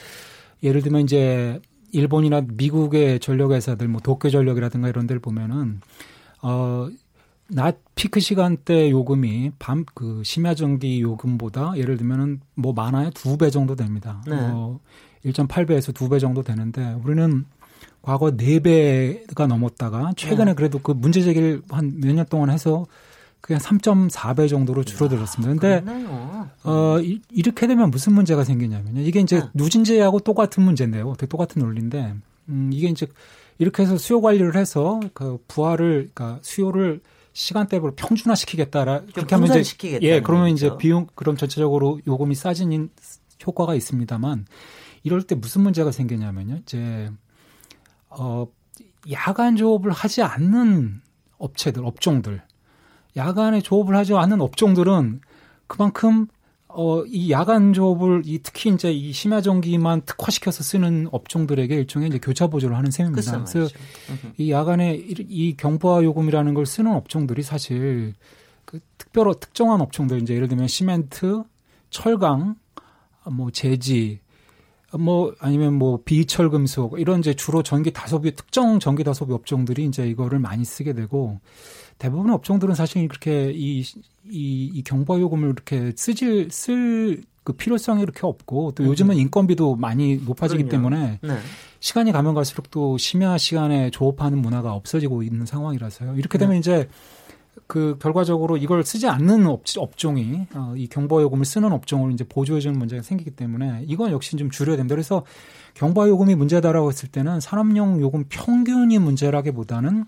[0.61, 0.69] 네.
[0.69, 5.81] 예를 들면 이제 일본이나 미국의 전력 회사들 뭐 도쿄 전력이라든가 이런 데를 보면은
[6.41, 6.89] 어
[7.51, 13.51] 낮 피크 시간대 요금이 밤 그 심야 전기 요금보다 예를 들면은 뭐 많아야 두 배
[13.51, 14.23] 정도 됩니다.
[14.27, 14.35] 네.
[14.37, 14.81] 뭐
[15.25, 17.45] 1.8배에서 두 배 정도 되는데 우리는
[18.03, 20.55] 과거 4배가 넘었다가 최근에 네.
[20.55, 22.87] 그래도 그 문제 제기를 한 몇 년 동안 해서
[23.41, 25.53] 그냥 3.4배 정도로 줄어들었습니다.
[25.55, 26.51] 근데 그렇네요.
[26.65, 29.01] 어, 이, 이렇게 되면 무슨 문제가 생기냐면요.
[29.03, 29.49] 이게 이제 네.
[29.55, 31.15] 누진제하고 똑같은 문제인데요.
[31.17, 32.15] 되게 똑같은 논리인데,
[32.49, 33.07] 음, 이게 이제
[33.59, 37.01] 이렇게 해서 수요 관리를 해서 그 부하를, 그러니까 수요를
[37.39, 39.03] 시간대별로 평준화시키겠다라.
[39.15, 40.67] 그렇게 하면 이제, 예, 그러면 얘기죠.
[40.67, 42.91] 이제 비용, 그럼 전체적으로 요금이 싸지는
[43.47, 44.47] 효과가 있습니다만,
[45.05, 46.57] 이럴 때 무슨 문제가 생기냐면요.
[46.63, 47.13] 이제,
[48.09, 48.49] 어,
[49.13, 51.01] 야간 조업을 하지 않는
[51.39, 52.43] 업체들, 업종들,
[53.17, 55.21] 야간에 조업을 하지 않는 업종들은
[55.69, 56.27] 그만큼
[56.81, 62.19] 어, 이 야간 조업을 이 특히 이제 이 심야 전기만 특화시켜서 쓰는 업종들에게 일종의 이제
[62.19, 63.33] 교차 보조를 하는 셈입니다.
[63.33, 63.53] 말이죠.
[63.53, 63.75] 그래서
[64.37, 68.15] 이 야간에 이, 이 경부화 요금이라는 걸 쓰는 업종들이 사실
[68.65, 71.43] 그 특별 특정한 업종들 이제 예를 들면 시멘트,
[71.91, 72.55] 철강,
[73.33, 74.21] 뭐 제지,
[74.97, 80.07] 뭐 아니면 뭐 비철 금속 이런 이제 주로 전기 다소비 특정 전기 다소비 업종들이 이제
[80.09, 81.41] 이거를 많이 쓰게 되고
[81.99, 88.27] 대부분 업종들은 사실 그렇게 이, 이, 이 경과 요금을 이렇게 쓰질 쓸 그 필요성이 이렇게
[88.27, 90.69] 없고 또 요즘은 인건비도 많이 높아지기 음.
[90.69, 90.91] 그럼요.
[90.91, 91.39] 때문에 네.
[91.81, 96.17] 시간이 가면 갈수록 또 심야 시간에 조업하는 문화가 없어지고 있는 상황이라서요.
[96.17, 96.59] 이렇게 되면 네.
[96.59, 96.91] 이제
[97.67, 102.79] 그 결과적으로 이걸 쓰지 않는 업, 업종이 어, 이 경부하 요금을 쓰는 업종을 이제 보조해주는
[102.79, 104.95] 문제가 생기기 때문에 이건 역시 좀 줄여야 됩니다.
[104.95, 105.25] 그래서
[105.73, 110.05] 경부하 요금이 문제다라고 했을 때는 산업용 요금 평균이 문제라기보다는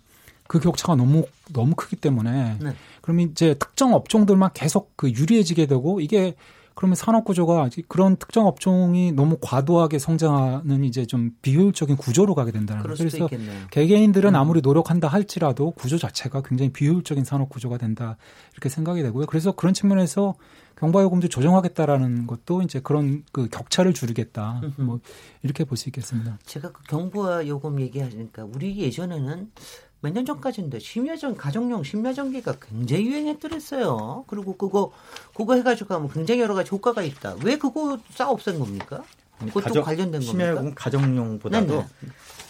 [0.50, 2.74] 그 격차가 너무 너무 크기 때문에 네.
[3.02, 6.34] 그러면 이제 특정 업종들만 계속 그 유리해지게 되고 이게
[6.74, 12.82] 그러면 산업 구조가 그런 특정 업종이 너무 과도하게 성장하는 이제 좀 비효율적인 구조로 가게 된다는
[12.82, 12.96] 거죠.
[12.96, 13.66] 그래서 있겠네요.
[13.70, 14.34] 개개인들은 음.
[14.34, 18.16] 아무리 노력한다 할지라도 구조 자체가 굉장히 비효율적인 산업 구조가 된다
[18.54, 19.26] 이렇게 생각이 되고요.
[19.26, 20.34] 그래서 그런 측면에서
[20.78, 24.98] 경과요금도 조정하겠다라는 것도 이제 그런 그 격차를 줄이겠다 뭐
[25.42, 26.38] 이렇게 볼 수 있겠습니다.
[26.44, 29.52] 제가 그 경부와 요금 얘기하니까 우리 예전에는
[30.02, 34.24] 몇 년 전까지인데 심야전 가정용 심야전기가 굉장히 유행했더랬어요.
[34.26, 34.92] 그리고 그거
[35.34, 37.36] 그거 해가지고 하면 굉장히 여러 가지 효과가 있다.
[37.44, 39.02] 왜 그거 싸 없앤 겁니까?
[39.38, 40.82] 그것도 가정, 관련된 심야요금 겁니까?
[40.84, 41.86] 가정용보다도 네네.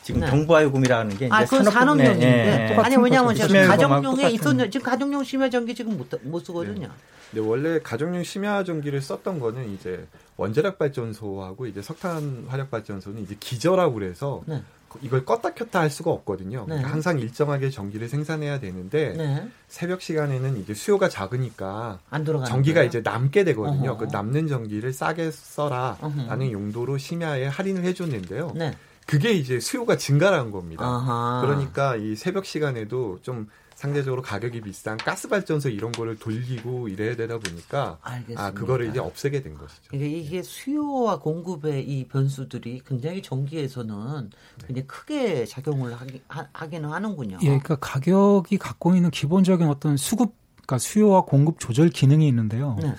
[0.03, 0.27] 지금 네.
[0.29, 2.27] 정부화요금이라는 게 이제 아, 그건 산업 부분에, 산업용인데.
[2.27, 2.77] 예, 예.
[2.77, 3.67] 아니 왜냐하면 제가.
[3.69, 6.89] 가정용에 있었는 지금 가정용 심야전기 지금 못, 못 쓰거든요.
[7.31, 10.05] 근데 원래 가정용 심야 전기를 썼던 거는 이제
[10.37, 14.63] 원자력 발전소하고 이제 석탄 화력 발전소는 이제 기저라고 그래서 네.
[15.03, 16.61] 이걸 껐다 켰다 할 수가 없거든요.
[16.61, 16.67] 네.
[16.67, 19.49] 그러니까 항상 일정하게 전기를 생산해야 되는데 네.
[19.69, 22.01] 새벽 시간에는 이제 수요가 작으니까
[22.47, 22.89] 전기가 거예요?
[22.89, 23.93] 이제 남게 되거든요.
[23.93, 23.99] 어허.
[23.99, 25.31] 그 남는 전기를 싸게 어허.
[25.33, 28.53] 써라라는 용도로 심야에 할인을 해줬는데요.
[28.57, 28.77] 네.
[29.07, 30.85] 그게 이제 수요가 증가한 겁니다.
[30.85, 31.41] 아하.
[31.43, 33.49] 그러니까 이 새벽 시간에도 좀
[33.81, 38.45] 상대적으로 가격이 비싼 가스 발전소 이런 거를 돌리고 이래야 되다 보니까 알겠습니다.
[38.45, 39.85] 아 그거를 이제 없애게 된 것이죠.
[39.89, 44.31] 그러니까 이게 수요와 공급의 이 변수들이 굉장히 전기에서는
[44.67, 47.39] 굉장히 크게 작용을 하기, 하, 기는 하는군요.
[47.41, 52.77] 예, 그러니까 가격이 갖고 있는 기본적인 어떤 수급, 그러니까 수요와 공급 조절 기능이 있는데요.
[52.83, 52.95] 네.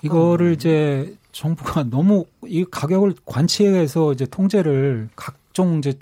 [0.00, 5.98] 이거를 이제 정부가 너무 이 가격을 관치해서 이제 통제를 각종 이제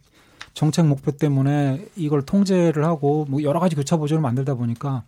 [0.57, 5.03] 정책 목표 때문에 이걸 통제를 하고 뭐 여러 가지 교차 보조를 만들다 보니까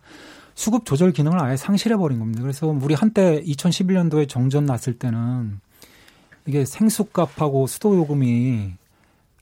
[0.53, 2.43] 수급 조절 기능을 아예 상실해 버린 겁니다.
[2.43, 5.59] 그래서 우리 한때 2011년도에 정전 났을 때는
[6.45, 8.73] 이게 생수값하고 수도 요금이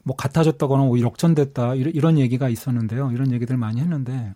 [0.04, 3.12] 뭐 같아졌다거나 뭐 역전됐다 이런, 얘기가 있었는데요.
[3.12, 4.34] 이런 얘기들 많이 했는데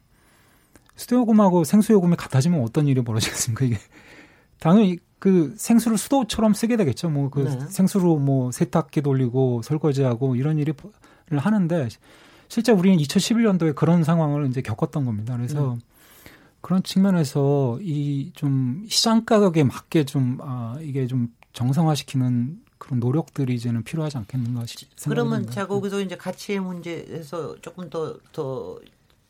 [0.97, 3.63] 수도 요금하고 생수 요금이 같아지면 어떤 일이 벌어지겠습니까?
[3.63, 3.77] 이게
[4.59, 7.09] 당연히 그 생수를 수도처럼 쓰게 되겠죠.
[7.09, 7.67] 뭐그 네.
[7.69, 10.73] 생수로 뭐 세탁기 돌리고 설거지하고 이런 일을
[11.39, 11.87] 하는데
[12.47, 15.35] 실제 우리는 2011년도에 그런 상황을 이제 겪었던 겁니다.
[15.37, 15.77] 그래서
[16.61, 23.83] 그런 측면에서 이 좀 시장 가격에 맞게 좀 아, 이게 좀 정상화시키는 그런 노력들이 이제는
[23.83, 25.67] 필요하지 않겠는가 싶 그러면 제가.
[25.67, 28.79] 거기서 이제 가치의 문제에서 조금 더더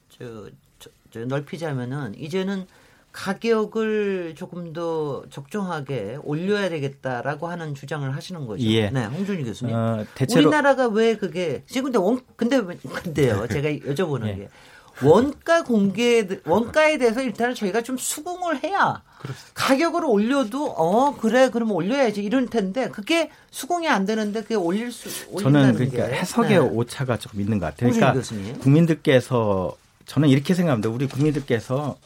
[0.10, 2.66] 저, 저, 저 넓히자면은 이제는
[3.12, 8.64] 가격을 조금 더 적정하게 올려야 되겠다라고 하는 주장을 하시는 거죠.
[8.66, 8.90] 예.
[8.90, 9.76] 네, 홍준희 교수님.
[9.76, 13.48] 어, 대체로 우리나라가 왜 그게 지금 근데 원 근데 왜- 근데요.
[13.48, 14.36] 제가 여쭤보는 예.
[14.36, 14.50] 게
[15.04, 19.02] 원가 공개 원가에 대해서 일단은 저희가 좀 수긍을 해야
[19.56, 25.10] 가격을 올려도 어 그래 그러면 올려야지 이럴 텐데 그게 수긍이 안 되는데 그게 올릴 수
[25.40, 26.58] 저는 그러니까 게 해석의 네.
[26.58, 27.90] 오차가 조금 있는 것 같아요.
[27.92, 28.60] 그러니까 교수님.
[28.60, 30.90] 국민들께서 저는 이렇게 생각합니다.
[30.90, 31.98] 우리 국민들께서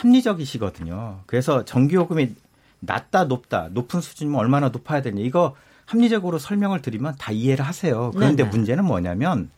[0.00, 1.20] 합리적이시거든요.
[1.26, 2.34] 그래서 전기요금이
[2.80, 8.10] 낮다 높다 높은 수준이면 얼마나 높아야 되냐 이거 합리적으로 설명을 드리면 다 이해를 하세요.
[8.14, 8.50] 그런데 네네.
[8.56, 9.50] 문제는 뭐냐면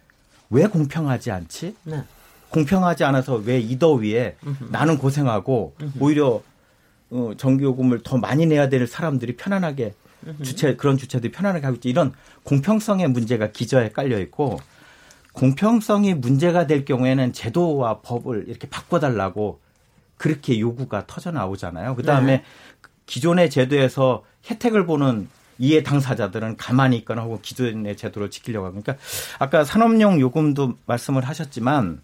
[0.50, 1.76] 왜 공평하지 않지?
[1.84, 2.02] 네.
[2.50, 4.36] 공평하지 않아서 왜 이 더위에
[4.70, 6.42] 나는 고생하고 오히려
[7.10, 9.94] 어, 전기요금을 더 많이 내야 될 사람들이 편안하게
[10.42, 12.12] 주체 그런 주체들이 편안하게 하고 있지 이런
[12.44, 14.58] 공평성의 문제가 기저에 깔려 있고
[15.32, 19.60] 공평성이 문제가 될 경우에는 제도와 법을 이렇게 바꿔달라고
[20.22, 21.96] 그렇게 요구가 터져 나오잖아요.
[21.96, 22.44] 그 다음에 네.
[23.06, 29.04] 기존의 제도에서 혜택을 보는 이해 당사자들은 가만히 있거나 혹은 기존의 제도를 지키려고 하고 그러니까
[29.40, 32.02] 아까 산업용 요금도 말씀을 하셨지만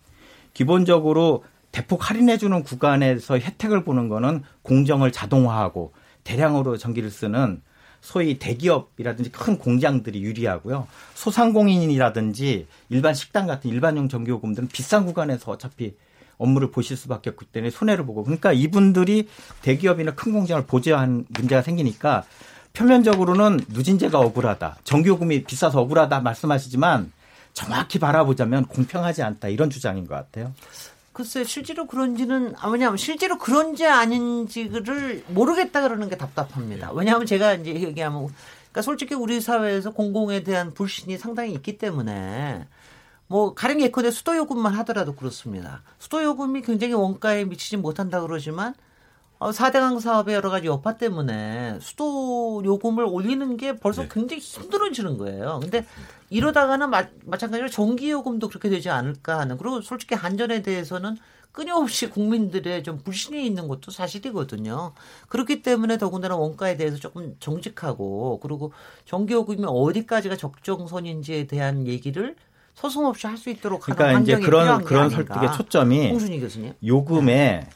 [0.52, 5.92] 기본적으로 대폭 할인해주는 구간에서 혜택을 보는 거는 공정을 자동화하고
[6.24, 7.62] 대량으로 전기를 쓰는
[8.00, 10.88] 소위 대기업이라든지 큰 공장들이 유리하고요.
[11.14, 15.94] 소상공인이라든지 일반 식당 같은 일반용 전기요금들은 비싼 구간에서 어차피
[16.38, 19.29] 업무를 보실 수밖에 없기 때문에 손해를 보고 그러니까 이분들이
[19.62, 22.24] 대기업이나 큰 공장을 보조한 문제가 생기니까
[22.72, 24.79] 표면적으로는 누진제가 억울하다.
[24.85, 27.12] 전기요금이 비싸서 억울하다 말씀하시지만
[27.53, 30.53] 정확히 바라보자면 공평하지 않다 이런 주장인 것 같아요.
[31.12, 36.92] 글쎄 실제로 그런지는 아 왜냐하면 실제로 그런지 아닌지를 모르겠다 그러는 게 답답합니다.
[36.92, 38.29] 왜냐하면 제가 이제 얘기하면
[38.70, 42.64] 그러니까 솔직히 우리 사회에서 공공에 대한 불신이 상당히 있기 때문에
[43.28, 45.82] 뭐 가령 예컨대 수도 요금만 하더라도 그렇습니다.
[45.98, 48.74] 수도 요금이 굉장히 원가에 미치지 못한다 그러지만
[49.38, 54.08] 어, 4대강 사업의 여러 가지 여파 때문에 수도 요금을 올리는 게 벌써 네.
[54.10, 55.60] 굉장히 힘들어지는 거예요.
[55.62, 55.86] 근데
[56.30, 61.16] 이러다가는 마, 마찬가지로 전기 요금도 그렇게 되지 않을까 하는 그리고 솔직히 한전에 대해서는
[61.52, 64.92] 끊임없이 국민들의 좀 불신이 있는 것도 사실이거든요.
[65.28, 68.72] 그렇기 때문에 더군다나 원가에 대해서 조금 정직하고 그리고
[69.04, 72.36] 전기 요금이 어디까지가 적정선인지에 대한 얘기를
[72.80, 75.10] 서슴없이 할 수 있도록 그러니까 이제 그런 그런.
[75.10, 76.72] 설득의 초점이 홍순희 교수님.
[76.84, 77.66] 요금의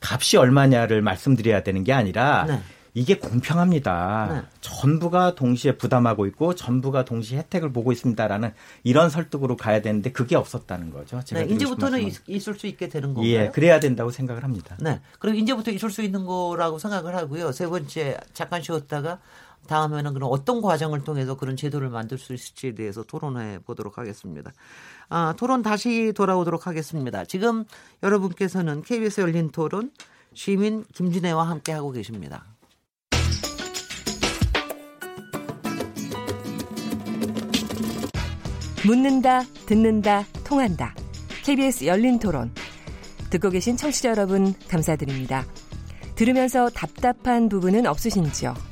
[0.00, 2.60] 값이 얼마냐를 말씀드려야 되는 게 아니라 네.
[2.94, 4.28] 이게 공평합니다.
[4.30, 4.42] 네.
[4.60, 8.52] 전부가 동시에 부담하고 있고 전부가 동시에 혜택을 보고 있습니다라는
[8.84, 11.22] 이런 설득으로 가야 되는데 그게 없었다는 거죠.
[11.24, 12.02] 제가 네, 이제부터는.
[12.02, 13.32] 있, 을수 있게 되는 건가요?
[13.32, 14.76] 예, 그래야 된다고 생각을 합니다.
[14.80, 15.00] 네.
[15.18, 17.52] 그리고 이제부터 있을 수 있는 거라고 생각을 하고요.
[17.52, 19.18] 세 번째 잠깐 쉬었다가
[19.66, 24.52] 다음에는 그럼 어떤 과정을 통해서 그런 제도를 만들 수 있을지에 대해서 토론해 보도록 하겠습니다.
[25.08, 27.24] 아, 토론 다시 돌아오도록 하겠습니다.
[27.24, 27.64] 지금
[28.02, 29.92] 여러분께서는 KBS 열린 토론
[30.34, 32.44] 시민 김진애와 함께 하고 계십니다.
[38.84, 40.94] 묻는다, 듣는다, 통한다.
[41.44, 42.52] KBS 열린 토론.
[43.30, 45.46] 듣고 계신 청취자 여러분, 감사드립니다.
[46.16, 48.71] 들으면서 답답한 부분은 없으신지요?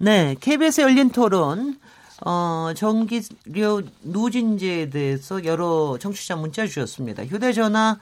[0.00, 1.76] 네, KBS 열린 토론
[2.24, 7.24] 어, 전기료 누진제에 대해서 여러 청취자 문자 주셨습니다.
[7.24, 7.98] 휴대전화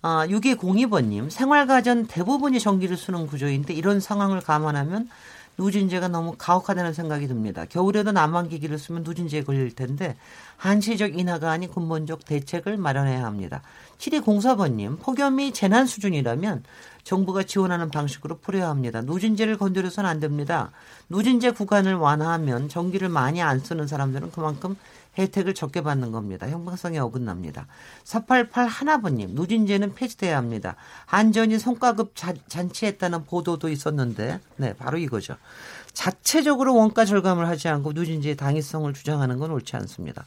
[0.00, 5.10] 아, 6202번님, 생활가전 대부분이 전기를 쓰는 구조인데 이런 상황을 감안하면
[5.58, 7.64] 누진제가 너무 가혹하다는 생각이 듭니다.
[7.64, 10.16] 겨울에도 난방기기를 쓰면 누진제에 걸릴 텐데
[10.56, 13.62] 한시적 인하가 아닌 근본적 대책을 마련해야 합니다.
[13.98, 16.64] 7204번님, 폭염이 재난 수준이라면
[17.04, 19.00] 정부가 지원하는 방식으로 풀어야 합니다.
[19.00, 20.72] 누진제를 건드려서는 안 됩니다.
[21.08, 24.76] 누진제 구간을 완화하면 전기를 많이 안 쓰는 사람들은 그만큼
[25.18, 26.48] 혜택을 적게 받는 겁니다.
[26.48, 27.66] 형평성에 어긋납니다.
[28.04, 30.76] 488 하나번님, 누진제는 폐지돼야 합니다.
[31.06, 35.36] 한전이 성과급 자, 잔치했다는 보도도 있었는데, 네, 바로 이거죠.
[35.92, 40.24] 자체적으로 원가 절감을 하지 않고 누진제의 당위성을 주장하는 건 옳지 않습니다.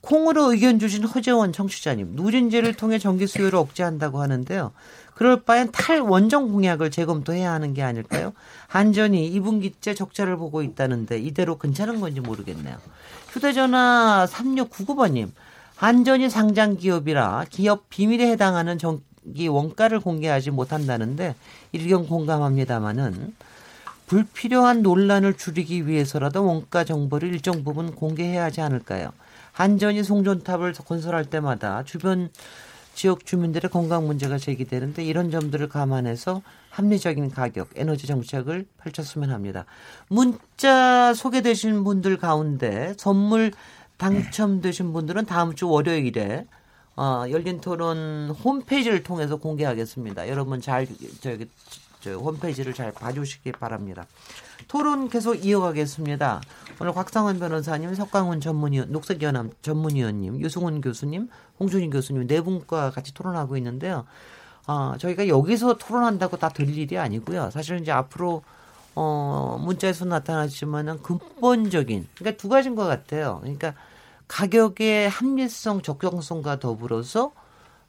[0.00, 4.72] 콩으로 의견 주신 허재원 청취자님, 누진제를 통해 전기 수요를 억제한다고 하는데요.
[5.20, 8.32] 그럴 바엔 탈원정 공약을 재검토해야 하는 게 아닐까요?
[8.68, 12.78] 한전이 2분기째 적자를 보고 있다는데 이대로 괜찮은 건지 모르겠네요.
[13.28, 15.28] 휴대전화 3699번님,
[15.76, 21.34] 한전이 상장 기업이라 기업 비밀에 해당하는 전기 원가를 공개하지 못한다는데
[21.72, 23.34] 일견 공감합니다마는
[24.06, 29.10] 불필요한 논란을 줄이기 위해서라도 원가 정보를 일정 부분 공개해야 하지 않을까요?
[29.52, 32.30] 한전이 송전탑을 건설할 때마다 주변
[33.00, 39.64] 지역 주민들의 건강 문제가 제기되는데 이런 점들을 감안해서 합리적인 가격, 에너지 정책을 펼쳤으면 합니다.
[40.08, 43.52] 문자 소개되신 분들 가운데 선물
[43.96, 46.46] 당첨되신 분들은 다음 주 월요일에
[46.94, 50.28] 어, 열린 토론 홈페이지를 통해서 공개하겠습니다.
[50.28, 50.86] 여러분 잘
[51.22, 51.48] 저기
[52.00, 54.06] 저 홈페이지를 잘 봐주시기 바랍니다.
[54.68, 56.42] 토론 계속 이어가겠습니다.
[56.80, 61.28] 오늘 곽상원 변호사님, 석강훈 전문위원, 녹색연합 전문위원님, 유승훈 교수님,
[61.60, 64.06] 홍준희 교수님 네 분과 같이 토론하고 있는데요.
[64.66, 67.50] 어, 저희가 여기서 토론한다고 다 될 일이 아니고요.
[67.50, 68.42] 사실은 이제 앞으로
[68.94, 73.38] 어, 문자에서 나타나지만은 근본적인, 그러니까 두 가지인 것 같아요.
[73.42, 73.74] 그러니까
[74.26, 77.32] 가격의 합리성, 적정성과 더불어서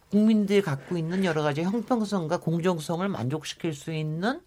[0.09, 4.41] 국민들이 갖고 있는 여러 가지 형평성과 공정성을 만족시킬 수 있는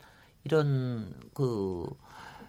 [0.45, 1.87] 이런 그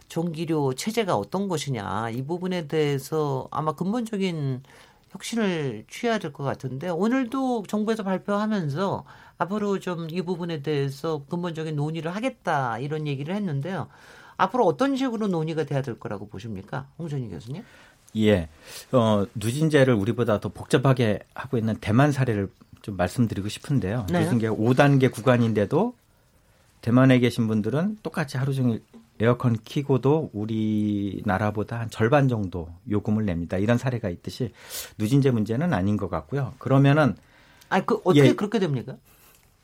[0.07, 4.63] 전기료 체제가 어떤 것이냐 이 부분에 대해서 아마 근본적인
[5.11, 9.05] 혁신을 취해야 될 것 같은데 오늘도 정부에서 발표하면서
[9.37, 13.87] 앞으로 좀 이 부분에 대해서 근본적인 논의를 하겠다 이런 얘기를 했는데요.
[14.37, 17.63] 앞으로 어떤 식으로 논의가 돼야 될 거라고 보십니까, 홍준희 교수님?
[18.17, 18.49] 예,
[18.91, 22.49] 어, 누진제를 우리보다 더 복잡하게 하고 있는 대만 사례를
[22.81, 24.05] 좀 말씀드리고 싶은데요.
[24.11, 24.23] 네.
[24.25, 25.95] 누진제 5단계 구간인데도
[26.81, 28.83] 대만에 계신 분들은 똑같이 하루 종일
[29.19, 33.57] 에어컨 키고도 우리나라보다 한 절반 정도 요금을 냅니다.
[33.57, 34.51] 이런 사례가 있듯이
[34.97, 36.53] 누진제 문제는 아닌 것 같고요.
[36.57, 37.15] 그러면은
[37.69, 38.97] 아그 어떻게 예, 그렇게 됩니까?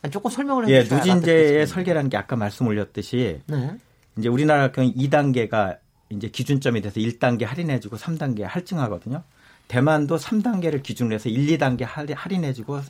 [0.09, 0.95] 조금 설명을 해 주시죠.
[0.95, 3.77] 예, 누진제의 설계라는 게 아까 말씀 올렸듯이 네.
[4.17, 5.77] 이제 우리나라 경우 2단계가
[6.09, 9.23] 이제 기준점이 돼서 1단계 할인해주고 3단계 할증하거든요.
[9.67, 11.85] 대만도 3단계를 기준으로 해서 1, 2단계
[12.15, 12.81] 할인해주고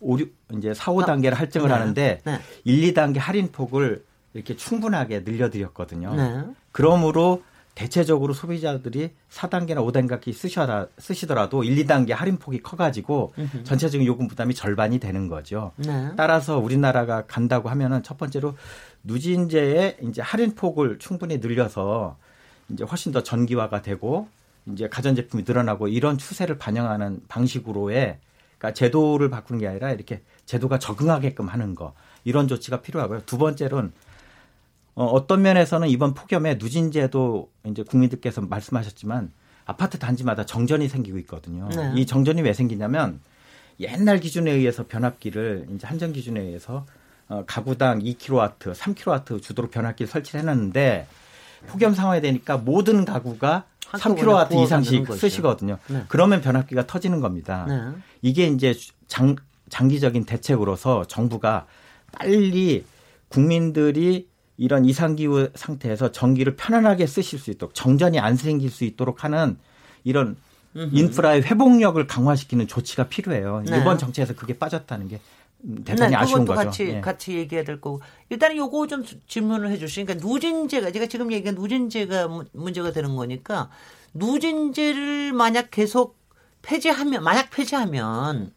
[0.00, 1.74] 5, 6, 이제 4, 5단계를 할증을 네.
[1.74, 2.40] 하는데 네.
[2.64, 6.14] 1, 2단계 할인 폭을 이렇게 충분하게 늘려드렸거든요.
[6.14, 6.44] 네.
[6.72, 7.42] 그러므로
[7.74, 13.62] 대체적으로 소비자들이 4단계나 5단계 쓰셔라, 쓰시더라도 1, 2단계 할인폭이 커가지고 으흠.
[13.62, 15.70] 전체적인 요금 부담이 절반이 되는 거죠.
[15.76, 16.10] 네.
[16.16, 18.56] 따라서 우리나라가 간다고 하면은 첫 번째로
[19.04, 22.16] 누진제의 이제 할인폭을 충분히 늘려서
[22.70, 24.28] 이제 훨씬 더 전기화가 되고
[24.66, 28.18] 이제 가전제품이 늘어나고 이런 추세를 반영하는 방식으로의
[28.58, 33.22] 그러니까 제도를 바꾸는 게 아니라 이렇게 제도가 적응하게끔 하는 거 이런 조치가 필요하고요.
[33.24, 33.92] 두 번째로는
[34.98, 39.30] 어, 어떤 면에서는 이번 폭염에 누진제도 이제 국민들께서 말씀하셨지만
[39.64, 41.68] 아파트 단지마다 정전이 생기고 있거든요.
[41.68, 41.92] 네.
[41.94, 43.20] 이 정전이 왜 생기냐면
[43.78, 46.84] 옛날 기준에 의해서 변압기를 이제 한전 기준에 의해서
[47.28, 51.06] 어, 가구당 2kW, 3kW 주도로 변압기를 설치를 해놨는데
[51.68, 55.78] 폭염 상황이 되니까 모든 가구가 3kW 이상씩 쓰시거든요.
[55.86, 56.06] 네.
[56.08, 57.66] 그러면 변압기가 터지는 겁니다.
[57.68, 57.92] 네.
[58.20, 58.74] 이게 이제
[59.06, 59.36] 장,
[59.68, 61.66] 장기적인 대책으로서 정부가
[62.10, 62.84] 빨리
[63.28, 64.26] 국민들이
[64.58, 69.56] 이런 이상기후 상태에서 전기를 편안하게 쓰실 수 있도록 정전이 안 생길 수 있도록 하는
[70.04, 70.36] 이런
[70.74, 73.62] 인프라의 회복력을 강화시키는 조치가 필요해요.
[73.66, 73.78] 네.
[73.80, 75.20] 이번 정책에서 그게 빠졌다는 게
[75.84, 76.54] 대단히 네, 아쉬운 거죠.
[76.60, 77.00] 같이 예.
[77.00, 82.48] 같이 얘기해야 될 거고 일단 요거 좀 질문을 해주시니까 누진제가 제가 지금 얘기한 누진제가 문-
[82.52, 83.70] 문제가 되는 거니까
[84.14, 86.16] 누진제를 만약 계속
[86.62, 88.52] 폐지하면 만약 폐지하면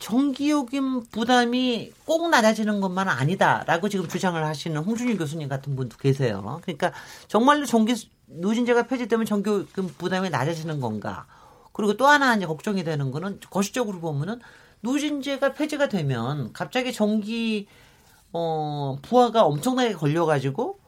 [0.00, 6.60] 전기요금 부담이 꼭 낮아지는 것만 아니다라고 지금 주장을 하시는 홍준일 교수님 같은 분도 계세요.
[6.62, 6.92] 그러니까
[7.28, 7.94] 정말로 전기
[8.26, 11.26] 누진제가 폐지되면 전기요금 부담이 낮아지는 건가?
[11.72, 14.40] 그리고 또 하나 이제 걱정이 되는 거는 거시적으로 보면은
[14.82, 17.68] 누진제가 폐지가 되면 갑자기 전기
[18.32, 20.79] 어 부하가 엄청나게 걸려가지고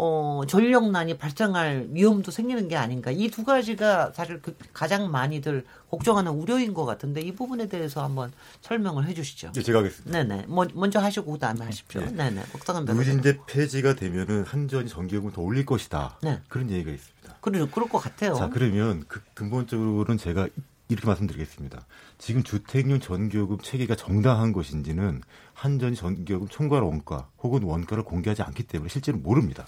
[0.00, 6.30] 어 전력난이 발생할 위험도 생기는 게 아닌가 이 두 가지가 사실 그 가장 많이들 걱정하는
[6.32, 8.32] 우려인 것 같은데 이 부분에 대해서 한번
[8.62, 9.48] 설명을 해 주시죠.
[9.50, 10.22] 이제 제가 하겠습니다.
[10.22, 12.00] 네네 먼- 먼저 하시고 그다음에 하십시오.
[12.02, 12.10] 네.
[12.12, 12.42] 네네
[12.86, 13.12] 변호사.
[13.12, 16.18] 누진제 폐지가 되면은 한전이 전기요금을 더 올릴 것이다.
[16.22, 16.40] 네.
[16.48, 17.36] 그런 얘기가 있습니다.
[17.40, 18.34] 그럴 그럴 것 같아요.
[18.34, 20.46] 자, 그러면 그 근본적으로는 제가
[20.88, 21.86] 이렇게 말씀드리겠습니다.
[22.18, 25.22] 지금 주택용 전기요금 체계가 정당한 것인지는
[25.54, 29.66] 한전이 전기요금 총괄 원가 혹은 원가를 공개하지 않기 때문에 실제로 모릅니다.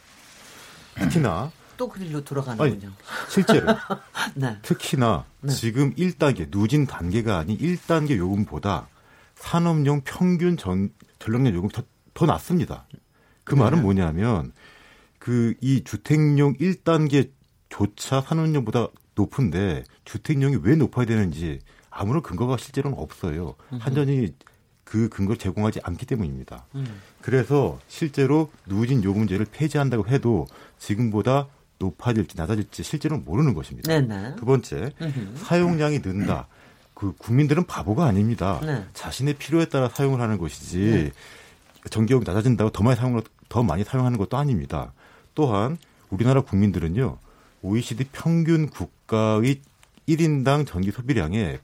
[0.95, 2.93] 특히나 또 그릴로 돌아가는군요.
[3.29, 3.67] 실제로
[4.35, 4.59] 네.
[4.63, 5.53] 특히나 네.
[5.53, 8.89] 지금 1단계 누진 단계가 아닌 1단계 요금보다
[9.35, 12.87] 산업용 평균 전 전력량 요금이 더, 더 낮습니다.
[13.45, 13.61] 그 네.
[13.63, 14.53] 말은 뭐냐면
[15.19, 17.31] 그 이 주택용 1단계
[17.69, 23.55] 조차 산업용보다 높은데 주택용이 왜 높아야 되는지 아무런 근거가 실제로는 없어요.
[23.79, 24.35] 한전이
[24.85, 26.67] 그 근거를 제공하지 않기 때문입니다.
[26.75, 27.01] 음.
[27.21, 30.47] 그래서 실제로 누진 요금제를 폐지한다고 해도
[30.79, 31.47] 지금보다
[31.79, 33.89] 높아질지 낮아질지 실제로는 모르는 것입니다.
[33.89, 34.37] 네네.
[34.37, 34.93] 두 번째.
[35.37, 36.47] 사용량이 는다.
[36.95, 38.61] 그 국민들은 바보가 아닙니다.
[38.63, 38.85] 네.
[38.93, 41.13] 자신의 필요에 따라 사용을 하는 것이지
[41.89, 44.93] 전기요금 낮아진다고 더 많이 사용 더 많이 사용하는 것도 아닙니다.
[45.35, 45.79] 또한
[46.11, 47.17] 우리나라 국민들은요
[47.63, 49.61] OECD 평균 국 가의
[50.09, 51.59] 1인당 전기 소비량의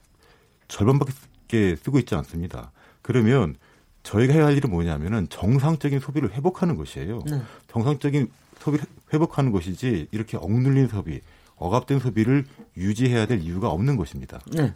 [0.67, 2.73] 절반밖에 쓰고 있지 않습니다.
[3.01, 3.55] 그러면
[4.03, 7.23] 저희가 해야 할 일은 뭐냐면은 정상적인 소비를 회복하는 것이에요.
[7.25, 7.41] 네.
[7.69, 8.29] 정상적인
[8.59, 11.21] 소비를 회복하는 것이지 이렇게 억눌린 소비,
[11.55, 12.45] 억압된 소비를
[12.75, 14.41] 유지해야 될 이유가 없는 것입니다.
[14.51, 14.73] 네.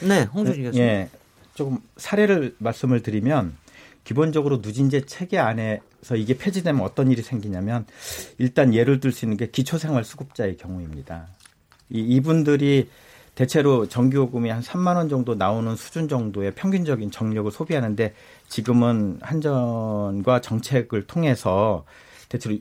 [0.00, 0.24] 네.
[0.24, 0.84] 홍준일 교수님.
[0.84, 1.08] 예,
[1.54, 3.56] 조금 사례를 말씀을 드리면
[4.02, 7.86] 기본적으로 누진제 체계 안에서 이게 폐지되면 어떤 일이 생기냐면
[8.38, 11.28] 일단 예를 들 수 있는 게 기초생활수급자의 경우입니다.
[11.90, 12.88] 이, 이분들이
[13.34, 18.12] 대체로 전기요금이 한 3만 원 정도 나오는 수준 정도의 평균적인 정력을 소비하는데
[18.48, 21.84] 지금은 한전과 정책을 통해서
[22.28, 22.56] 대체로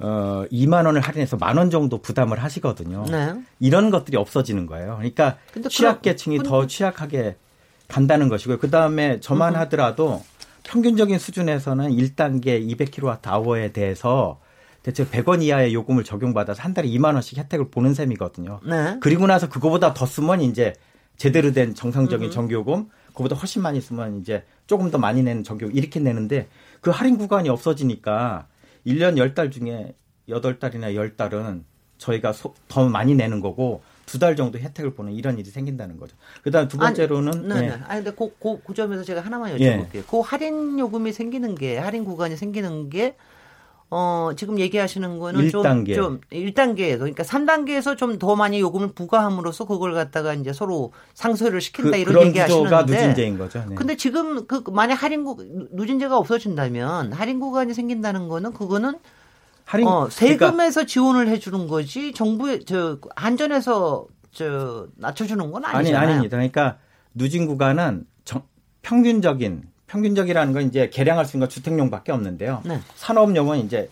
[0.00, 3.04] 어 2만 원을 할인해서 만 원 정도 부담을 하시거든요.
[3.10, 3.34] 네.
[3.60, 4.96] 이런 것들이 없어지는 거예요.
[4.98, 5.38] 그러니까
[5.68, 7.36] 취약계층이 그럼- 더 취약하게
[7.88, 8.58] 간다는 것이고요.
[8.58, 9.60] 그 다음에 저만 음.
[9.60, 10.22] 하더라도
[10.64, 14.38] 평균적인 수준에서는 1단계 200kWh에 대해서
[14.88, 18.60] 대체 100원 이하의 요금을 적용받아서 한 달에 2만 원씩 혜택을 보는 셈이거든요.
[18.64, 18.96] 네.
[19.02, 20.72] 그리고 나서 그거보다 더 쓰면 이제
[21.18, 22.30] 제대로 된 정상적인 음.
[22.30, 26.48] 전기요금, 그거보다 훨씬 많이 쓰면 이제 조금 더 많이 내는 전기요금 이렇게 내는데
[26.80, 28.46] 그 할인 구간이 없어지니까
[28.86, 29.94] 1년 10달 중에
[30.30, 31.64] 8달이나 10달은
[31.98, 36.16] 저희가 소- 더 많이 내는 거고 두 달 정도 혜택을 보는 이런 일이 생긴다는 거죠.
[36.42, 37.76] 그다음 두 번째로는 아니, 네, 예.
[37.76, 37.82] 네.
[37.88, 39.76] 아니 근데 그, 그, 그 점에서 제가 하나만 예.
[39.82, 40.06] 여쭤볼게요.
[40.06, 43.16] 그 할인 요금이 생기는 게 할인 구간이 생기는 게
[43.90, 45.94] 어, 지금 얘기하시는 거는 일 좀, 단계.
[45.94, 51.92] 좀 1단계에서 그러니까 3단계에서 좀 더 많이 요금을 부과함으로써 그걸 갖다가 이제 서로 상쇄를 시킨다
[51.92, 53.64] 그, 이런 얘기 하시는데 누진제인 거죠.
[53.68, 53.74] 네.
[53.74, 55.36] 근데 지금 그 만약 할인 구
[55.72, 58.98] 누진제가 없어진다면 할인 구간이 생긴다는 거는 그거는
[59.64, 65.64] 할인 어, 그러니까 세금에서 지원을 해 주는 거지 정부에 저 한전에서 저 낮춰 주는 건
[65.64, 66.08] 아니 아니잖아요.
[66.10, 66.36] 아닙니다.
[66.36, 66.76] 그러니까
[67.14, 68.42] 누진 구간은 정-
[68.82, 72.62] 평균적인 평균적이라는 건 이제 개량할 수 있는 건 주택용밖에 없는데요.
[72.64, 72.80] 네.
[72.94, 73.90] 산업용은 이제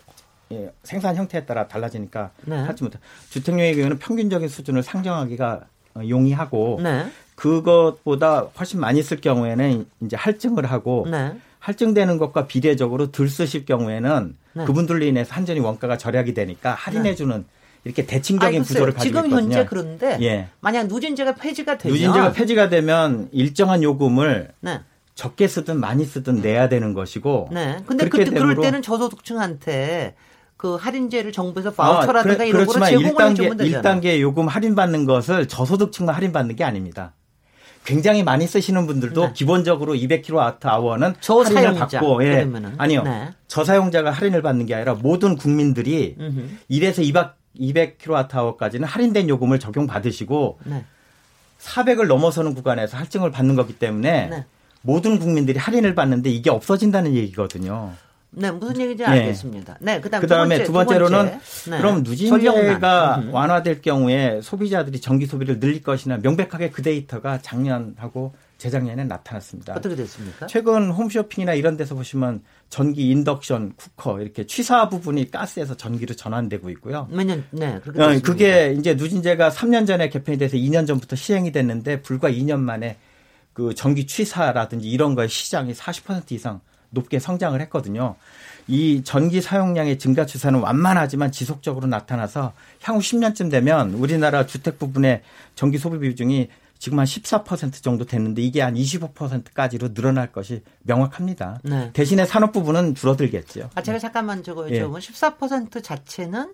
[0.53, 2.57] 예, 생산 형태에 따라 달라지니까 네.
[2.57, 2.99] 하지 못해.
[3.31, 5.61] 주택용의 경우는 평균적인 수준을 상정하기가
[5.95, 7.07] 어, 용이하고 네.
[7.35, 11.37] 그것보다 훨씬 많이 쓸 경우에는 이제 할증을 하고 네.
[11.59, 14.65] 할증되는 것과 비례적으로 덜 쓰실 경우에는 네.
[14.65, 17.45] 그분들로 인해서 한전이 원가가 절약이 되니까 할인해주는
[17.85, 18.75] 이렇게 대칭적인 글쎄요.
[18.75, 19.57] 구조를 가지고 지금 있거든요.
[19.57, 20.49] 현재 그런데 예.
[20.61, 24.81] 만약 누진제가 폐지가 되면 누진제가 폐지가 되면 일정한 요금을 네.
[25.17, 27.79] 적게 쓰든 많이 쓰든 내야 되는 것이고 네.
[27.87, 30.15] 근데 그때 그럴 되므로- 때는 저소득층한테
[30.59, 34.01] 그 할인제를 정부에서 아, 바우처라든가 그래- 이런 거를 제공을 1단계, 해주면 되잖아요.
[34.01, 37.15] 1단계 요금 할인받는 것을 저소득층만 할인받는 게 아닙니다.
[37.85, 39.33] 굉장히 많이 쓰시는 분들도 네.
[39.33, 42.31] 기본적으로 200kWh는 저사용자, 할인을 받고 예.
[42.33, 42.75] 그러면은.
[42.79, 43.31] 아니요 네.
[43.49, 46.41] 저사용자가 할인을 받는 게 아니라 모든 국민들이 음흠.
[46.71, 50.85] 1에서 200, 200kWh까지는 할인된 요금을 적용받으시고 네.
[51.59, 54.45] 400을 넘어서는 구간에서 할증을 받는 거기 때문에 네.
[54.87, 57.93] 모든 국민들이 할인을 받는데 이게 없어진다는 얘기거든요.
[58.31, 59.09] 네, 무슨 얘기인지 네.
[59.09, 59.79] 알겠습니다.
[59.81, 61.79] 네, 그다음 그다음에 두, 번째, 두 번째로는 두 네.
[61.79, 63.35] 그럼 누진제가 음.
[63.35, 69.75] 완화될 경우에 소비자들이 전기 소비를 늘릴 것이나 명백하게 그 데이터가 작년하고 재작년에 나타났습니다.
[69.75, 70.47] 어떻게 됐습니까?
[70.47, 77.09] 최근 홈쇼핑이나 이런 데서 보시면 전기 인덕션 쿠커 이렇게 취사 부분이 가스에서 전기로 전환되고 있고요.
[77.11, 77.81] 몇 년, 네.
[77.83, 82.61] 그렇게 어, 그게 이제 누진제가 3년 전에 개편이 돼서 2년 전부터 시행이 됐는데 불과 2년
[82.61, 82.97] 만에
[83.57, 88.17] 그 전기 취사라든지 이런 거에 시장이 40% 이상 높게 성장을 했거든요.
[88.69, 92.53] 이 전기 사용량의 증가 추세는 완만하지만 지속적으로 나타나서
[92.83, 95.23] 향후 10년쯤 되면 우리나라 주택 부분의
[95.55, 96.49] 전기 소비 비중이
[96.79, 101.61] 지금 한 14% 정도 됐는데 이게 한 25%까지로 늘어날 것이 명확합니다.
[101.63, 101.91] 네.
[101.95, 103.71] 대신에 산업 부분은 줄어들겠죠.
[103.75, 104.83] 아 제가 잠깐만 저거 예.
[104.83, 106.53] 14% 자체는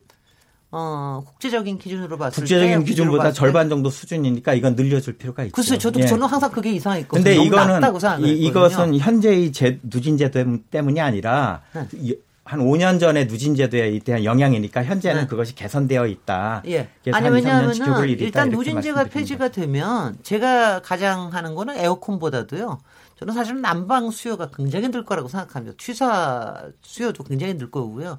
[0.75, 5.53] 어, 국제적인 기준으로 봤을 국제적인 때 기준보다 절반 정도 수준이니까 이건 늘려줄 필요가 있죠.
[5.55, 6.07] 글쎄, 저도 예.
[6.07, 7.23] 저는 항상 그게 이상했거든요.
[7.23, 7.83] 근데 이거는
[8.25, 10.31] 이, 이것은 현재의 제, 누진제
[10.71, 12.15] 때문이 아니라 네.
[12.45, 15.27] 한 5년 전에 누진 제도에 대한 영향이니까 현재는 네.
[15.27, 16.63] 그것이 개선되어 있다.
[16.67, 16.89] 예.
[17.13, 17.75] 아니 왜냐하면
[18.19, 22.79] 일단 누진제가 폐지가 되면 제가 가장 하는 거는 에어컨보다도요.
[23.19, 25.77] 저는 사실은 난방 수요가 굉장히 늘 거라고 생각합니다.
[25.79, 28.19] 취사 수요도 굉장히 늘 거고요.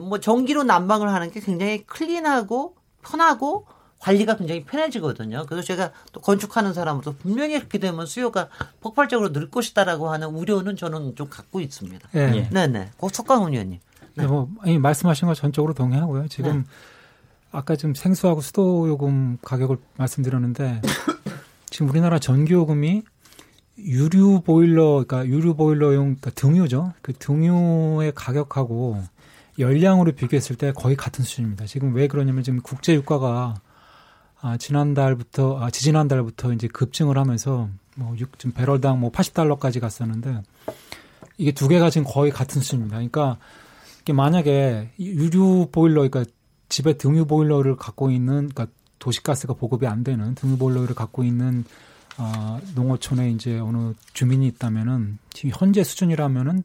[0.00, 3.66] 뭐 전기로 난방을 하는 게 굉장히 클린하고 편하고
[3.98, 5.46] 관리가 굉장히 편해지거든요.
[5.48, 8.48] 그래서 제가 또 건축하는 사람으로서 분명히 그렇게 되면 수요가
[8.80, 12.08] 폭발적으로 늘 것이다라고 하는 우려는 저는 좀 갖고 있습니다.
[12.12, 12.90] 네, 네, 네.
[12.98, 13.78] 석광훈 의원님.
[14.14, 14.26] 네.
[14.26, 16.28] 뭐 아니, 말씀하신 거 전적으로 동의하고요.
[16.28, 16.64] 지금 네.
[17.52, 20.82] 아까 좀 생수하고 수도 요금 가격을 말씀드렸는데
[21.70, 23.02] 지금 우리나라 전기 요금이
[23.78, 26.92] 유류 보일러, 그러니까 유류 보일러용 그러니까 등유죠.
[27.02, 29.02] 그 등유의 가격하고
[29.58, 31.66] 열량으로 비교했을 때 거의 같은 수준입니다.
[31.66, 33.54] 지금 왜 그러냐면 지금 국제 유가가
[34.40, 40.42] 아, 지난달부터 아, 지지난달부터 이제 급증을 하면서 뭐 6, 지금 배럴당 뭐 80달러까지 갔었는데
[41.38, 42.96] 이게 두 개가 지금 거의 같은 수준입니다.
[42.96, 43.38] 그러니까
[44.00, 46.24] 이게 만약에 유류 보일러 그러니까
[46.68, 48.66] 집에 등유 보일러를 갖고 있는 그러니까
[48.98, 51.64] 도시가스가 보급이 안 되는 등유 보일러를 갖고 있는
[52.16, 56.64] 아, 농어촌에 이제 어느 주민이 있다면은 지금 현재 수준이라면은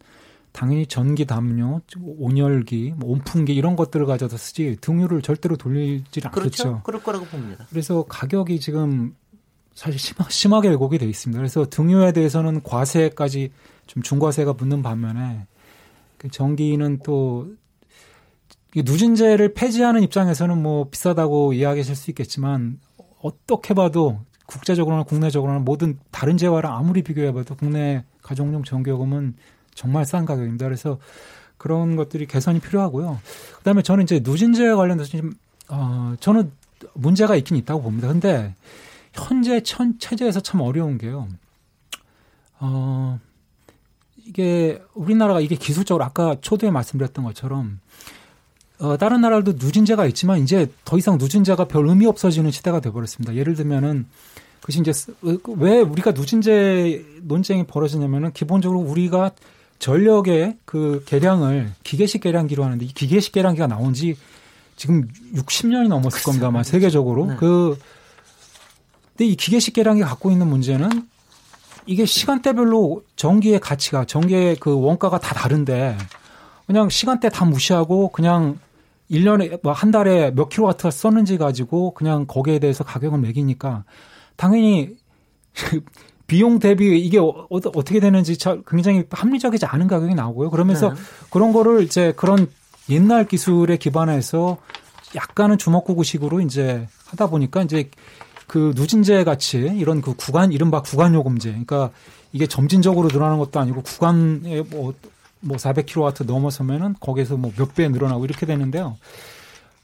[0.52, 6.32] 당연히 전기 담요, 온열기, 뭐 온풍기 이런 것들을 가져다 쓰지 등유를 절대로 돌리지 않겠죠.
[6.32, 6.82] 그렇죠.
[6.84, 7.66] 그럴 거라고 봅니다.
[7.70, 9.16] 그래서 가격이 지금
[9.76, 11.38] 사실 심하, 심하게 왜곡이 돼 있습니다.
[11.38, 13.52] 그래서 등유에 대해서는 과세까지
[13.86, 15.46] 좀 중과세가 붙는 반면에
[16.18, 17.54] 그 전기는 또
[18.76, 22.80] 누진제를 폐지하는 입장에서는 뭐 비싸다고 이야기하실 수 있겠지만
[23.22, 29.36] 어떻게 봐도 국제적으로나 국내적으로나 모든 다른 재화랑 아무리 비교해봐도 국내 가정용 전기요금은
[29.78, 30.66] 정말 싼 가격입니다.
[30.66, 30.98] 그래서
[31.58, 33.22] 그런 것들이 개선이 필요하고요.
[33.60, 35.34] 그다음에 저는 이제 누진제에 관련돼서 좀
[35.70, 36.52] 어, 저는
[36.94, 38.08] 문제가 있긴 있다고 봅니다.
[38.08, 38.56] 근데
[39.14, 41.28] 현재 천, 체제에서 참 어려운 게요.
[42.60, 43.20] 어,
[44.26, 47.80] 이게 우리나라가 이게 기술적으로 아까 초두에 말씀드렸던 것처럼
[48.80, 53.36] 어, 다른 나라들도 누진제가 있지만 이제 더 이상 누진제가 별 의미 없어지는 시대가 돼버렸습니다.
[53.36, 54.08] 예를 들면은
[54.60, 54.92] 그것이 이제
[55.58, 59.32] 왜 우리가 누진제 논쟁이 벌어지냐면은 기본적으로 우리가
[59.80, 64.16] 전력의 그 계량을 기계식 계량기로 하는데 이 기계식 계량기가 나온 지
[64.76, 66.48] 지금 60년이 넘었을 겁니다.
[66.48, 67.28] 아마 세계적으로.
[67.28, 67.36] 네.
[67.38, 67.78] 그
[69.10, 70.90] 근데 이 기계식 계량기 갖고 있는 문제는
[71.86, 75.98] 이게 시간대별로 전기의 가치가 전기의 그 원가가 다 다른데
[76.68, 78.60] 그냥 시간대 다 무시하고 그냥
[79.10, 83.86] 1년에 뭐 한 달에 몇 킬로와트가 썼는지 가지고 그냥 거기에 대해서 가격을 매기니까
[84.36, 84.98] 당연히
[86.28, 90.50] 비용 대비 이게 어, 떻게 되는지 굉장히 합리적이지 않은 가격이 나오고요.
[90.50, 90.96] 그러면서 네.
[91.30, 92.48] 그런 거를 이제 그런
[92.90, 94.58] 옛날 기술에 기반해서
[95.16, 97.90] 약간은 주먹구구식으로 이제 하다 보니까 이제
[98.46, 101.92] 그 누진제 같이 이런 그 구간 이른바 구간 요금제 그러니까
[102.34, 104.94] 이게 점진적으로 늘어나는 것도 아니고 구간에 뭐,
[105.40, 108.98] 뭐 400kW 넘어서면은 거기에서 뭐 몇 배 늘어나고 이렇게 되는데요.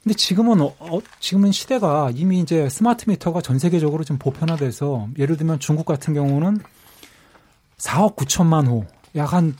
[0.04, 5.38] 근데 지금은 어, 어, 지금은 시대가 이미 이제 스마트 미터가 전 세계적으로 좀 보편화돼서 예를
[5.38, 6.58] 들면 중국 같은 경우는
[7.78, 8.84] 4억 9천만 호,
[9.16, 9.56] 약 한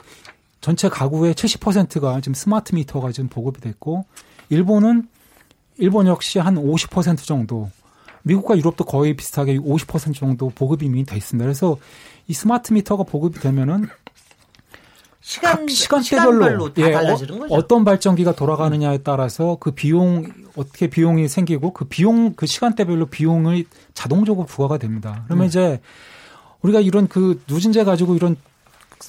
[0.60, 4.06] 전체 가구의 70%가 지금 smart meter가 지금 보급이 됐고
[4.48, 5.08] 일본은
[5.76, 7.70] 일본 역시 한 50% 정도
[8.22, 11.44] 미국과 유럽도 거의 비슷하게 50% 정도 보급이 이미 돼 있습니다.
[11.44, 11.76] 그래서
[12.28, 13.88] 이 smart meter가 보급이 되면은
[15.24, 17.54] 시간 시간대별로 예, 달라지는 거죠.
[17.54, 23.64] 어, 떤 발전기가 돌아가느냐에 따라서 그 비용 어떻게 비용이 생기고 그 비용 그 시간대별로 비용을
[23.94, 25.22] 자동적으로 부과가 됩니다.
[25.24, 25.48] 그러면 네.
[25.48, 25.80] 이제
[26.60, 28.36] 우리가 이런 그 누진제 가지고 이런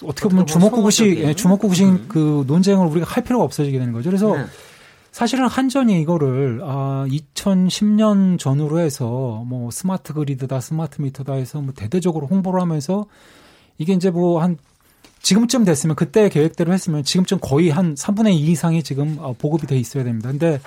[0.06, 2.06] 어떻게 보면 주먹구구식 예, 주먹구구식 음.
[2.08, 4.10] 그 논쟁을 우리가 할 필요가 없어지게 되는 거죠.
[4.10, 4.46] 그래서 네.
[5.12, 12.28] 사실은 한전이 이거를 아 2010년 전후로 해서 뭐 스마트 그리드다 스마트 미터다 해서 뭐 대대적으로
[12.28, 13.06] 홍보를 하면서
[13.78, 14.58] 이게 이제 뭐 한
[15.26, 19.76] 지금쯤 됐으면 그때 계획대로 했으면 지금쯤 거의 한 3분의 2 이상이 지금 어, 보급이 돼
[19.76, 20.30] 있어야 됩니다.
[20.30, 20.60] 근데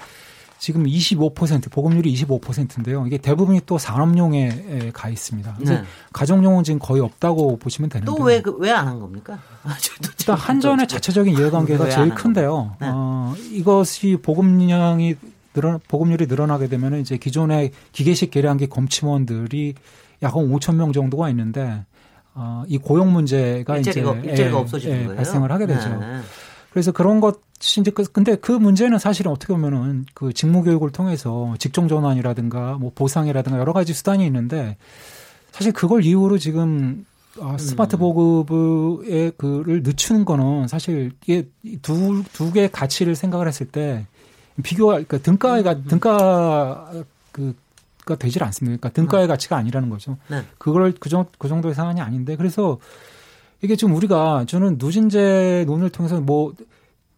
[0.59, 3.07] 지금 25% 보급률이 25%인데요.
[3.07, 5.59] 이게 대부분이 또 산업용에 가 있습니다.
[5.61, 5.85] 네.
[6.13, 9.39] 가정용은 지금 거의 없다고 보시면 되는데 또 왜 왜 안 한 겁니까?
[10.19, 12.75] 일단 한전의 자체적인 이해관계가 제일 큰데요.
[12.81, 12.89] 네.
[12.91, 15.15] 어, 이것이 보급량이
[15.55, 19.75] 늘어 보급률이 늘어나게 되면 이제 기존의 기계식 계량기 검침원들이
[20.25, 21.85] 약 한 5천 명 정도가 있는데
[22.41, 25.17] 어, 이 고용 문제가 일자리가, 이제 일자리가 예, 없어지는 예, 거예요.
[25.17, 25.89] 발생을 하게 되죠.
[25.97, 26.21] 네.
[26.71, 31.55] 그래서 그런 것이 이제 그, 근데 그 문제는 사실은 어떻게 보면은 그 직무 교육을 통해서
[31.59, 34.77] 직종 전환이라든가 뭐 보상이라든가 여러 가지 수단이 있는데
[35.51, 37.05] 사실 그걸 이유로 지금
[37.41, 37.99] 아, 스마트 음.
[37.99, 41.49] 보급의 그를 늦추는 거는 사실 이게
[41.83, 44.07] 두 두 개의 가치를 생각을 했을 때
[44.63, 45.85] 비교가 그러니까 등가가 음.
[45.89, 46.93] 등가
[47.33, 47.55] 그
[48.09, 48.79] 가 되질 않습니까?
[48.79, 49.29] 그러니까 등가의 음.
[49.29, 50.17] 가치가 아니라는 거죠.
[50.29, 50.43] 네.
[50.59, 52.79] 그걸 그, 정, 그 정도의 상황이 아닌데 그래서
[53.61, 56.55] 이게 좀 우리가 저는 누진제 논을 통해서 뭐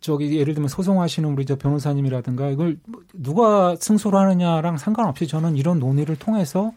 [0.00, 2.78] 저기 예를 들면 소송하시는 우리 저 변호사님이라든가 이걸
[3.12, 6.72] 누가 승소를 하느냐랑 상관없이 저는 이런 논의를 통해서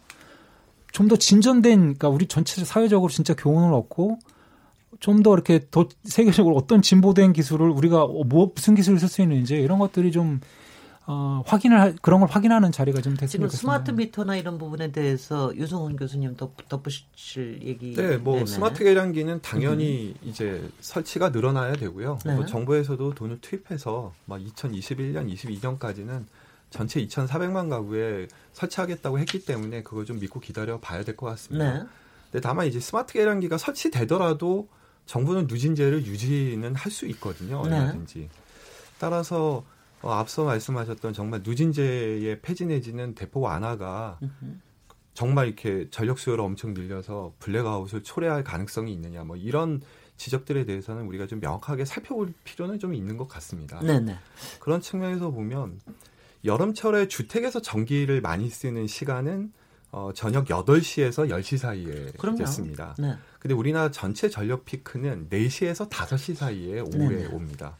[0.92, 4.18] 좀 더 진전된 그러니까 우리 전체 사회적으로 진짜 교훈을 얻고
[5.00, 9.54] 좀 더 이렇게 더 세계적으로 어떤 진보된 기술을 우리가 뭐 무슨 기술을 쓸 수 있는지
[9.56, 10.40] 이런 것들이 좀
[11.06, 15.54] 어, 확인을 할, 그런 걸 확인하는 자리가 좀 됐으면 지금 스마트 미터나 이런 부분에 대해서
[15.54, 17.94] 유승훈 교수님 덧, 덧붙일 얘기.
[17.94, 18.46] 네, 뭐 네네.
[18.46, 20.28] 스마트 계량기는 당연히 음.
[20.28, 22.18] 이제 설치가 늘어나야 되고요.
[22.24, 22.34] 네.
[22.34, 26.24] 뭐 정부에서도 돈을 투입해서 막 2021년, 22년까지는
[26.70, 31.72] 전체 2,400만 가구에 설치하겠다고 했기 때문에 그걸 좀 믿고 기다려 봐야 될 것 같습니다.
[31.74, 31.84] 네.
[32.32, 34.68] 근데 다만 이제 스마트 계량기가 설치되더라도
[35.06, 37.62] 정부는 누진제를 유지는 할 수 있거든요.
[37.66, 37.78] 네.
[37.78, 38.18] 얼마든지.
[38.20, 38.28] 네.
[38.98, 39.62] 따라서
[40.04, 44.18] 어, 앞서 말씀하셨던 정말 누진제의 폐지 내지는 대폭 완화가
[45.14, 49.80] 정말 이렇게 전력 수요를 엄청 늘려서 블랙아웃을 초래할 가능성이 있느냐 뭐 이런
[50.18, 53.80] 지적들에 대해서는 우리가 좀 명확하게 살펴볼 필요는 좀 있는 것 같습니다.
[53.80, 54.18] 네네.
[54.60, 55.80] 그런 측면에서 보면
[56.44, 59.52] 여름철에 주택에서 전기를 많이 쓰는 시간은
[59.90, 62.94] 어, 저녁 8시에서 10시 사이에 됐습니다.
[62.98, 63.16] 네.
[63.38, 67.26] 근데 우리나라 전체 전력 피크는 4시에서 5시 사이에 오후에 네네.
[67.26, 67.78] 옵니다.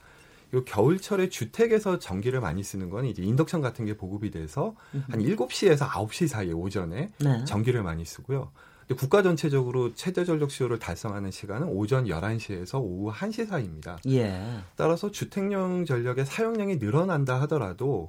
[0.53, 4.75] 요 겨울철에 주택에서 전기를 많이 쓰는 건 이제 인덕션 같은 게 보급이 돼서
[5.09, 7.45] 한 7시에서 9시 사이에 오전에 네.
[7.45, 8.53] 전기를 많이 쓰고요.
[8.87, 13.99] 근데 국가 전체적으로 최대 전력 수요를 달성하는 시간은 오전 11시에서 오후 1시 사이입니다.
[14.09, 14.59] 예.
[14.77, 18.09] 따라서 주택용 전력의 사용량이 늘어난다 하더라도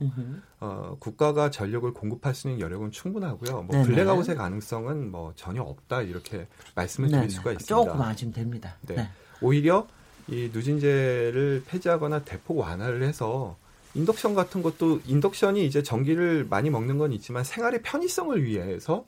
[0.60, 3.64] 어, 국가가 전력을 공급할 수 있는 여력은 충분하고요.
[3.64, 7.30] 뭐 블랙아웃의 가능성은 뭐 전혀 없다 이렇게 말씀을 드릴 네네.
[7.30, 7.92] 수가 있습니다.
[7.92, 8.76] 조금 아시면 됩니다.
[8.82, 8.96] 네.
[8.96, 9.10] 네.
[9.42, 9.88] 오히려
[10.28, 13.58] 이 누진제를 폐지하거나 대폭 완화를 해서
[13.94, 19.06] 인덕션 같은 것도 인덕션이 이제 전기를 많이 먹는 건 있지만 생활의 편의성을 위해서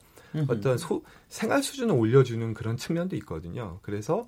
[0.48, 3.78] 어떤 소, 생활 수준을 올려주는 그런 측면도 있거든요.
[3.82, 4.26] 그래서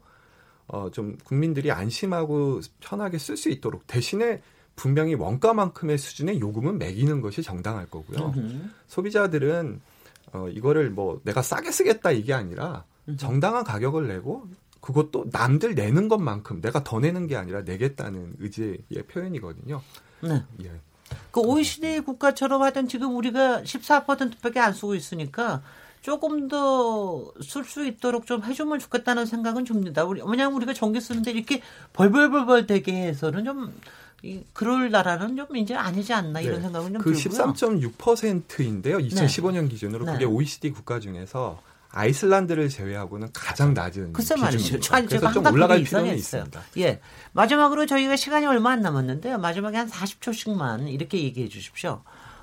[0.66, 4.42] 어, 좀 국민들이 안심하고 편하게 쓸 수 있도록 대신에
[4.76, 8.32] 분명히 원가만큼의 수준의 요금은 매기는 것이 정당할 거고요.
[8.88, 9.80] 소비자들은
[10.32, 12.84] 어, 이거를 뭐 내가 싸게 쓰겠다 이게 아니라
[13.16, 14.46] 정당한 가격을 내고
[14.80, 18.78] 그것도 남들 내는 것만큼 내가 더 내는 게 아니라 내겠다는 의지의
[19.08, 19.82] 표현이거든요.
[20.22, 20.42] 네.
[20.64, 20.72] 예.
[21.30, 25.62] 그 OECD 국가처럼 하여튼 지금 우리가 14%밖에 안 쓰고 있으니까
[26.02, 30.04] 조금 더 쓸 수 있도록 좀 해주면 좋겠다는 생각은 듭니다.
[30.04, 31.60] 우리, 왜냐하면 우리가 전기 쓰는데 이렇게
[31.92, 33.74] 벌벌벌벌 되게 해서는 좀,
[34.22, 36.62] 이, 그럴 나라는 좀 이제 아니지 않나 이런 네.
[36.62, 37.52] 생각은 좀 그 들고요.
[37.52, 38.98] 13.6%인데요.
[38.98, 39.68] 2015년 네.
[39.68, 40.24] 기준으로 그게 네.
[40.24, 41.60] OECD 국가 중에서
[41.92, 44.78] 아이슬란드를 제외하고는 가장 낮은 글쎄 말이죠.
[45.06, 46.62] 그래서 좀 올라갈 필요는 있습니다.
[46.78, 47.00] 예.
[47.32, 49.38] 마지막으로 저희가 시간이 얼마 안 남았는데요.
[49.38, 52.02] 마지막에 한 40초씩만 이렇게 얘기해 주십시오.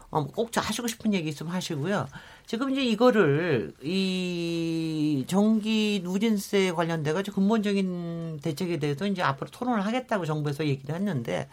[0.09, 2.07] 어, 꼭 하시고 싶은 얘기 있으면 하시고요.
[2.45, 10.25] 지금 이제 이거를 이 전기 누진세 관련돼 가지고 근본적인 대책에 대해서 이제 앞으로 토론을 하겠다고
[10.25, 11.49] 정부에서 얘기를 했는데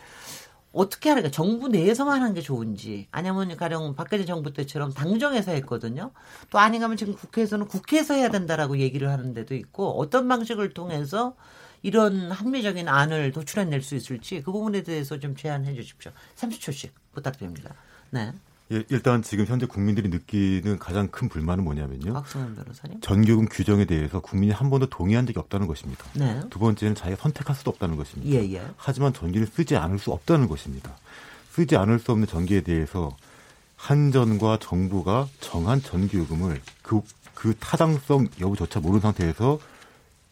[0.74, 6.10] 어떻게 하는가 정부 내에서만 하는 게 좋은지 아니면 가령 박근혜 정부 때처럼 당정에서 했거든요.
[6.50, 11.36] 또 아닌가면 지금 국회에서는 국회에서 해야 된다라고 얘기를 하는 데도 있고 어떤 방식을 통해서
[11.82, 16.12] 이런 합리적인 안을 도출해낼 수 있을지 그 부분에 대해서 좀 제안해 주십시오.
[16.36, 17.74] 30초씩 부탁드립니다.
[18.10, 18.32] 네.
[18.72, 22.14] 예, 일단 지금 현재 국민들이 느끼는 가장 큰 불만은 뭐냐면요.
[22.14, 23.00] 박성현 변호사님.
[23.00, 26.04] 전교금 규정에 대해서 국민이 한 번도 동의한 적이 없다는 것입니다.
[26.14, 26.40] 네.
[26.48, 28.34] 두 번째는 자기가 선택할 수도 없다는 것입니다.
[28.34, 28.66] 예, 예.
[28.76, 30.96] 하지만 전기를 쓰지 않을 수 없다는 것입니다.
[31.50, 33.14] 쓰지 않을 수 없는 전기에 대해서
[33.76, 37.02] 한전과 정부가 정한 전기요금을 그,
[37.34, 39.58] 그 타당성 여부조차 모르는 상태에서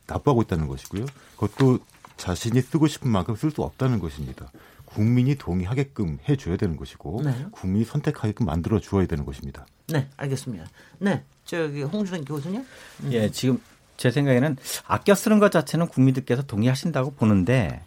[0.07, 1.05] 납부하고 있다는 것이고요.
[1.37, 1.80] 그것도
[2.16, 4.51] 자신이 쓰고 싶은 만큼 쓸 수 없다는 것입니다.
[4.95, 7.47] 국민이 동의하게끔 해줘야 되는 것이고 네.
[7.51, 9.66] 국민이 선택하게끔 만들어 주어야 되는 것입니다.
[9.88, 10.66] 네, 알겠습니다.
[10.99, 12.64] 네, 저기 홍준영 교수님.
[13.05, 13.12] 음.
[13.12, 13.61] 예, 지금
[13.97, 17.82] 제 생각에는 아껴 쓰는 것 자체는 국민들께서 동의하신다고 보는데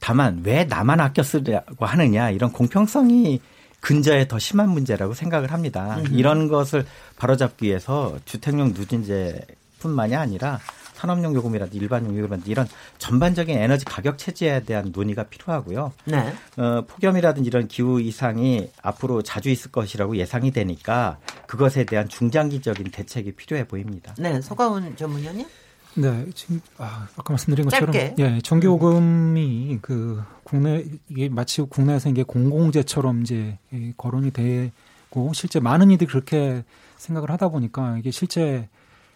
[0.00, 3.40] 다만 왜 나만 아껴 쓰려고 하느냐 이런 공평성이
[3.80, 5.98] 근저에 더 심한 문제라고 생각을 합니다.
[6.10, 6.84] 이런 것을
[7.16, 10.60] 바로잡기 위해서 주택용 누진제뿐만이 아니라
[11.00, 15.92] 산업용 요금이라든지 일반용 요금이라든지 이런 전반적인 에너지 가격 체제에 대한 논의가 필요하고요.
[16.04, 16.32] 네.
[16.58, 23.32] 어, 폭염이라든지 이런 기후 이상이 앞으로 자주 있을 것이라고 예상이 되니까 그것에 대한 중장기적인 대책이
[23.32, 24.14] 필요해 보입니다.
[24.18, 25.46] 네, 서가훈 전문위원님.
[25.94, 28.14] 네, 지금 아, 아까 말씀드린 것처럼 짧게.
[28.18, 35.90] 예, 전기요금이 그 국내 이게 마치 국내에서 이게 공공재처럼 이제 이 거론이 되고 실제 많은
[35.90, 36.62] 이들이 그렇게
[36.96, 38.68] 생각을 하다 보니까 이게 실제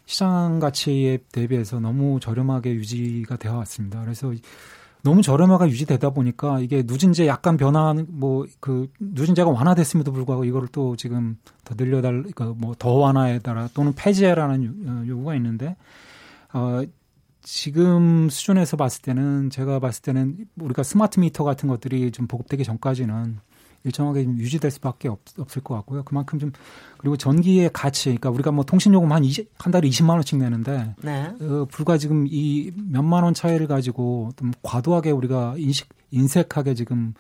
[0.07, 4.00] 시장 가치에 대비해서 너무 저렴하게 유지가 되어 왔습니다.
[4.02, 4.32] 그래서
[5.02, 10.96] 너무 저렴하게 유지되다 보니까 이게 누진제 약간 변화하는 뭐 그 누진제가 완화됐음에도 불구하고 이거를 또
[10.96, 15.76] 지금 더 늘려달 그뭐더 완화에 따라 또는 폐지해라는 요- 어, 요구가 있는데
[16.55, 16.82] 어
[17.42, 23.38] 지금 수준에서 봤을 때는 제가 봤을 때는 우리가 스마트 미터 같은 것들이 좀 보급되기 전까지는
[23.85, 26.03] 일정하게 좀 유지될 수밖에 없, 없을 것 같고요.
[26.05, 26.53] 그만큼 좀
[26.97, 30.95] 그리고 전기의 가치, 그러니까 우리가 뭐 통신 요금 한, 20, 한 달에 20만 원씩 내는데
[31.03, 31.32] 네.
[31.41, 37.12] 어, 불과 지금 이 몇만 원 차이를 가지고 좀 과도하게 우리가 인식 인색하게 지금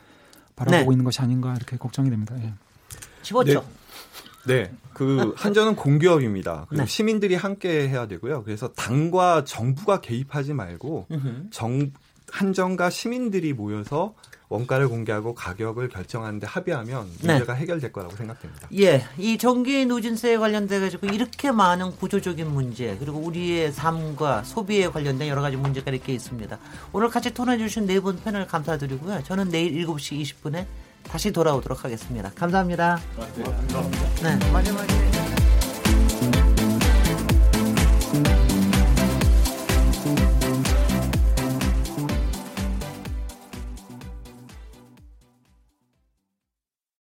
[0.56, 0.94] 바라보고 네.
[0.94, 2.34] 있는 것이 아닌가 이렇게 걱정이 됩니다.
[2.42, 2.54] 예.
[3.22, 3.64] 집었죠.
[4.46, 6.66] 네, 그 한전은 공기업입니다.
[6.68, 6.88] 그리고 네.
[6.88, 8.42] 시민들이 함께 해야 되고요.
[8.44, 11.08] 그래서 당과 정부가 개입하지 말고.
[11.50, 11.90] 정
[12.30, 14.14] 한전과 시민들이 모여서
[14.48, 17.32] 원가를 공개하고 가격을 결정하는데 합의하면 네.
[17.32, 17.60] 문제가 네.
[17.60, 18.68] 해결될 거라고 생각됩니다.
[18.78, 25.28] 예, 이 전기 누진세에 관련돼 가지고 이렇게 많은 구조적인 문제 그리고 우리의 삶과 소비에 관련된
[25.28, 26.58] 여러 가지 문제가 이렇게 있습니다.
[26.92, 29.22] 오늘 같이 토론해 주신 네 분 패널 감사드리고요.
[29.24, 30.66] 저는 내일 7시 20분에
[31.04, 32.30] 다시 돌아오도록 하겠습니다.
[32.34, 33.00] 감사합니다.
[33.16, 33.82] 감사합니다.
[34.22, 34.92] 네, 마지막에.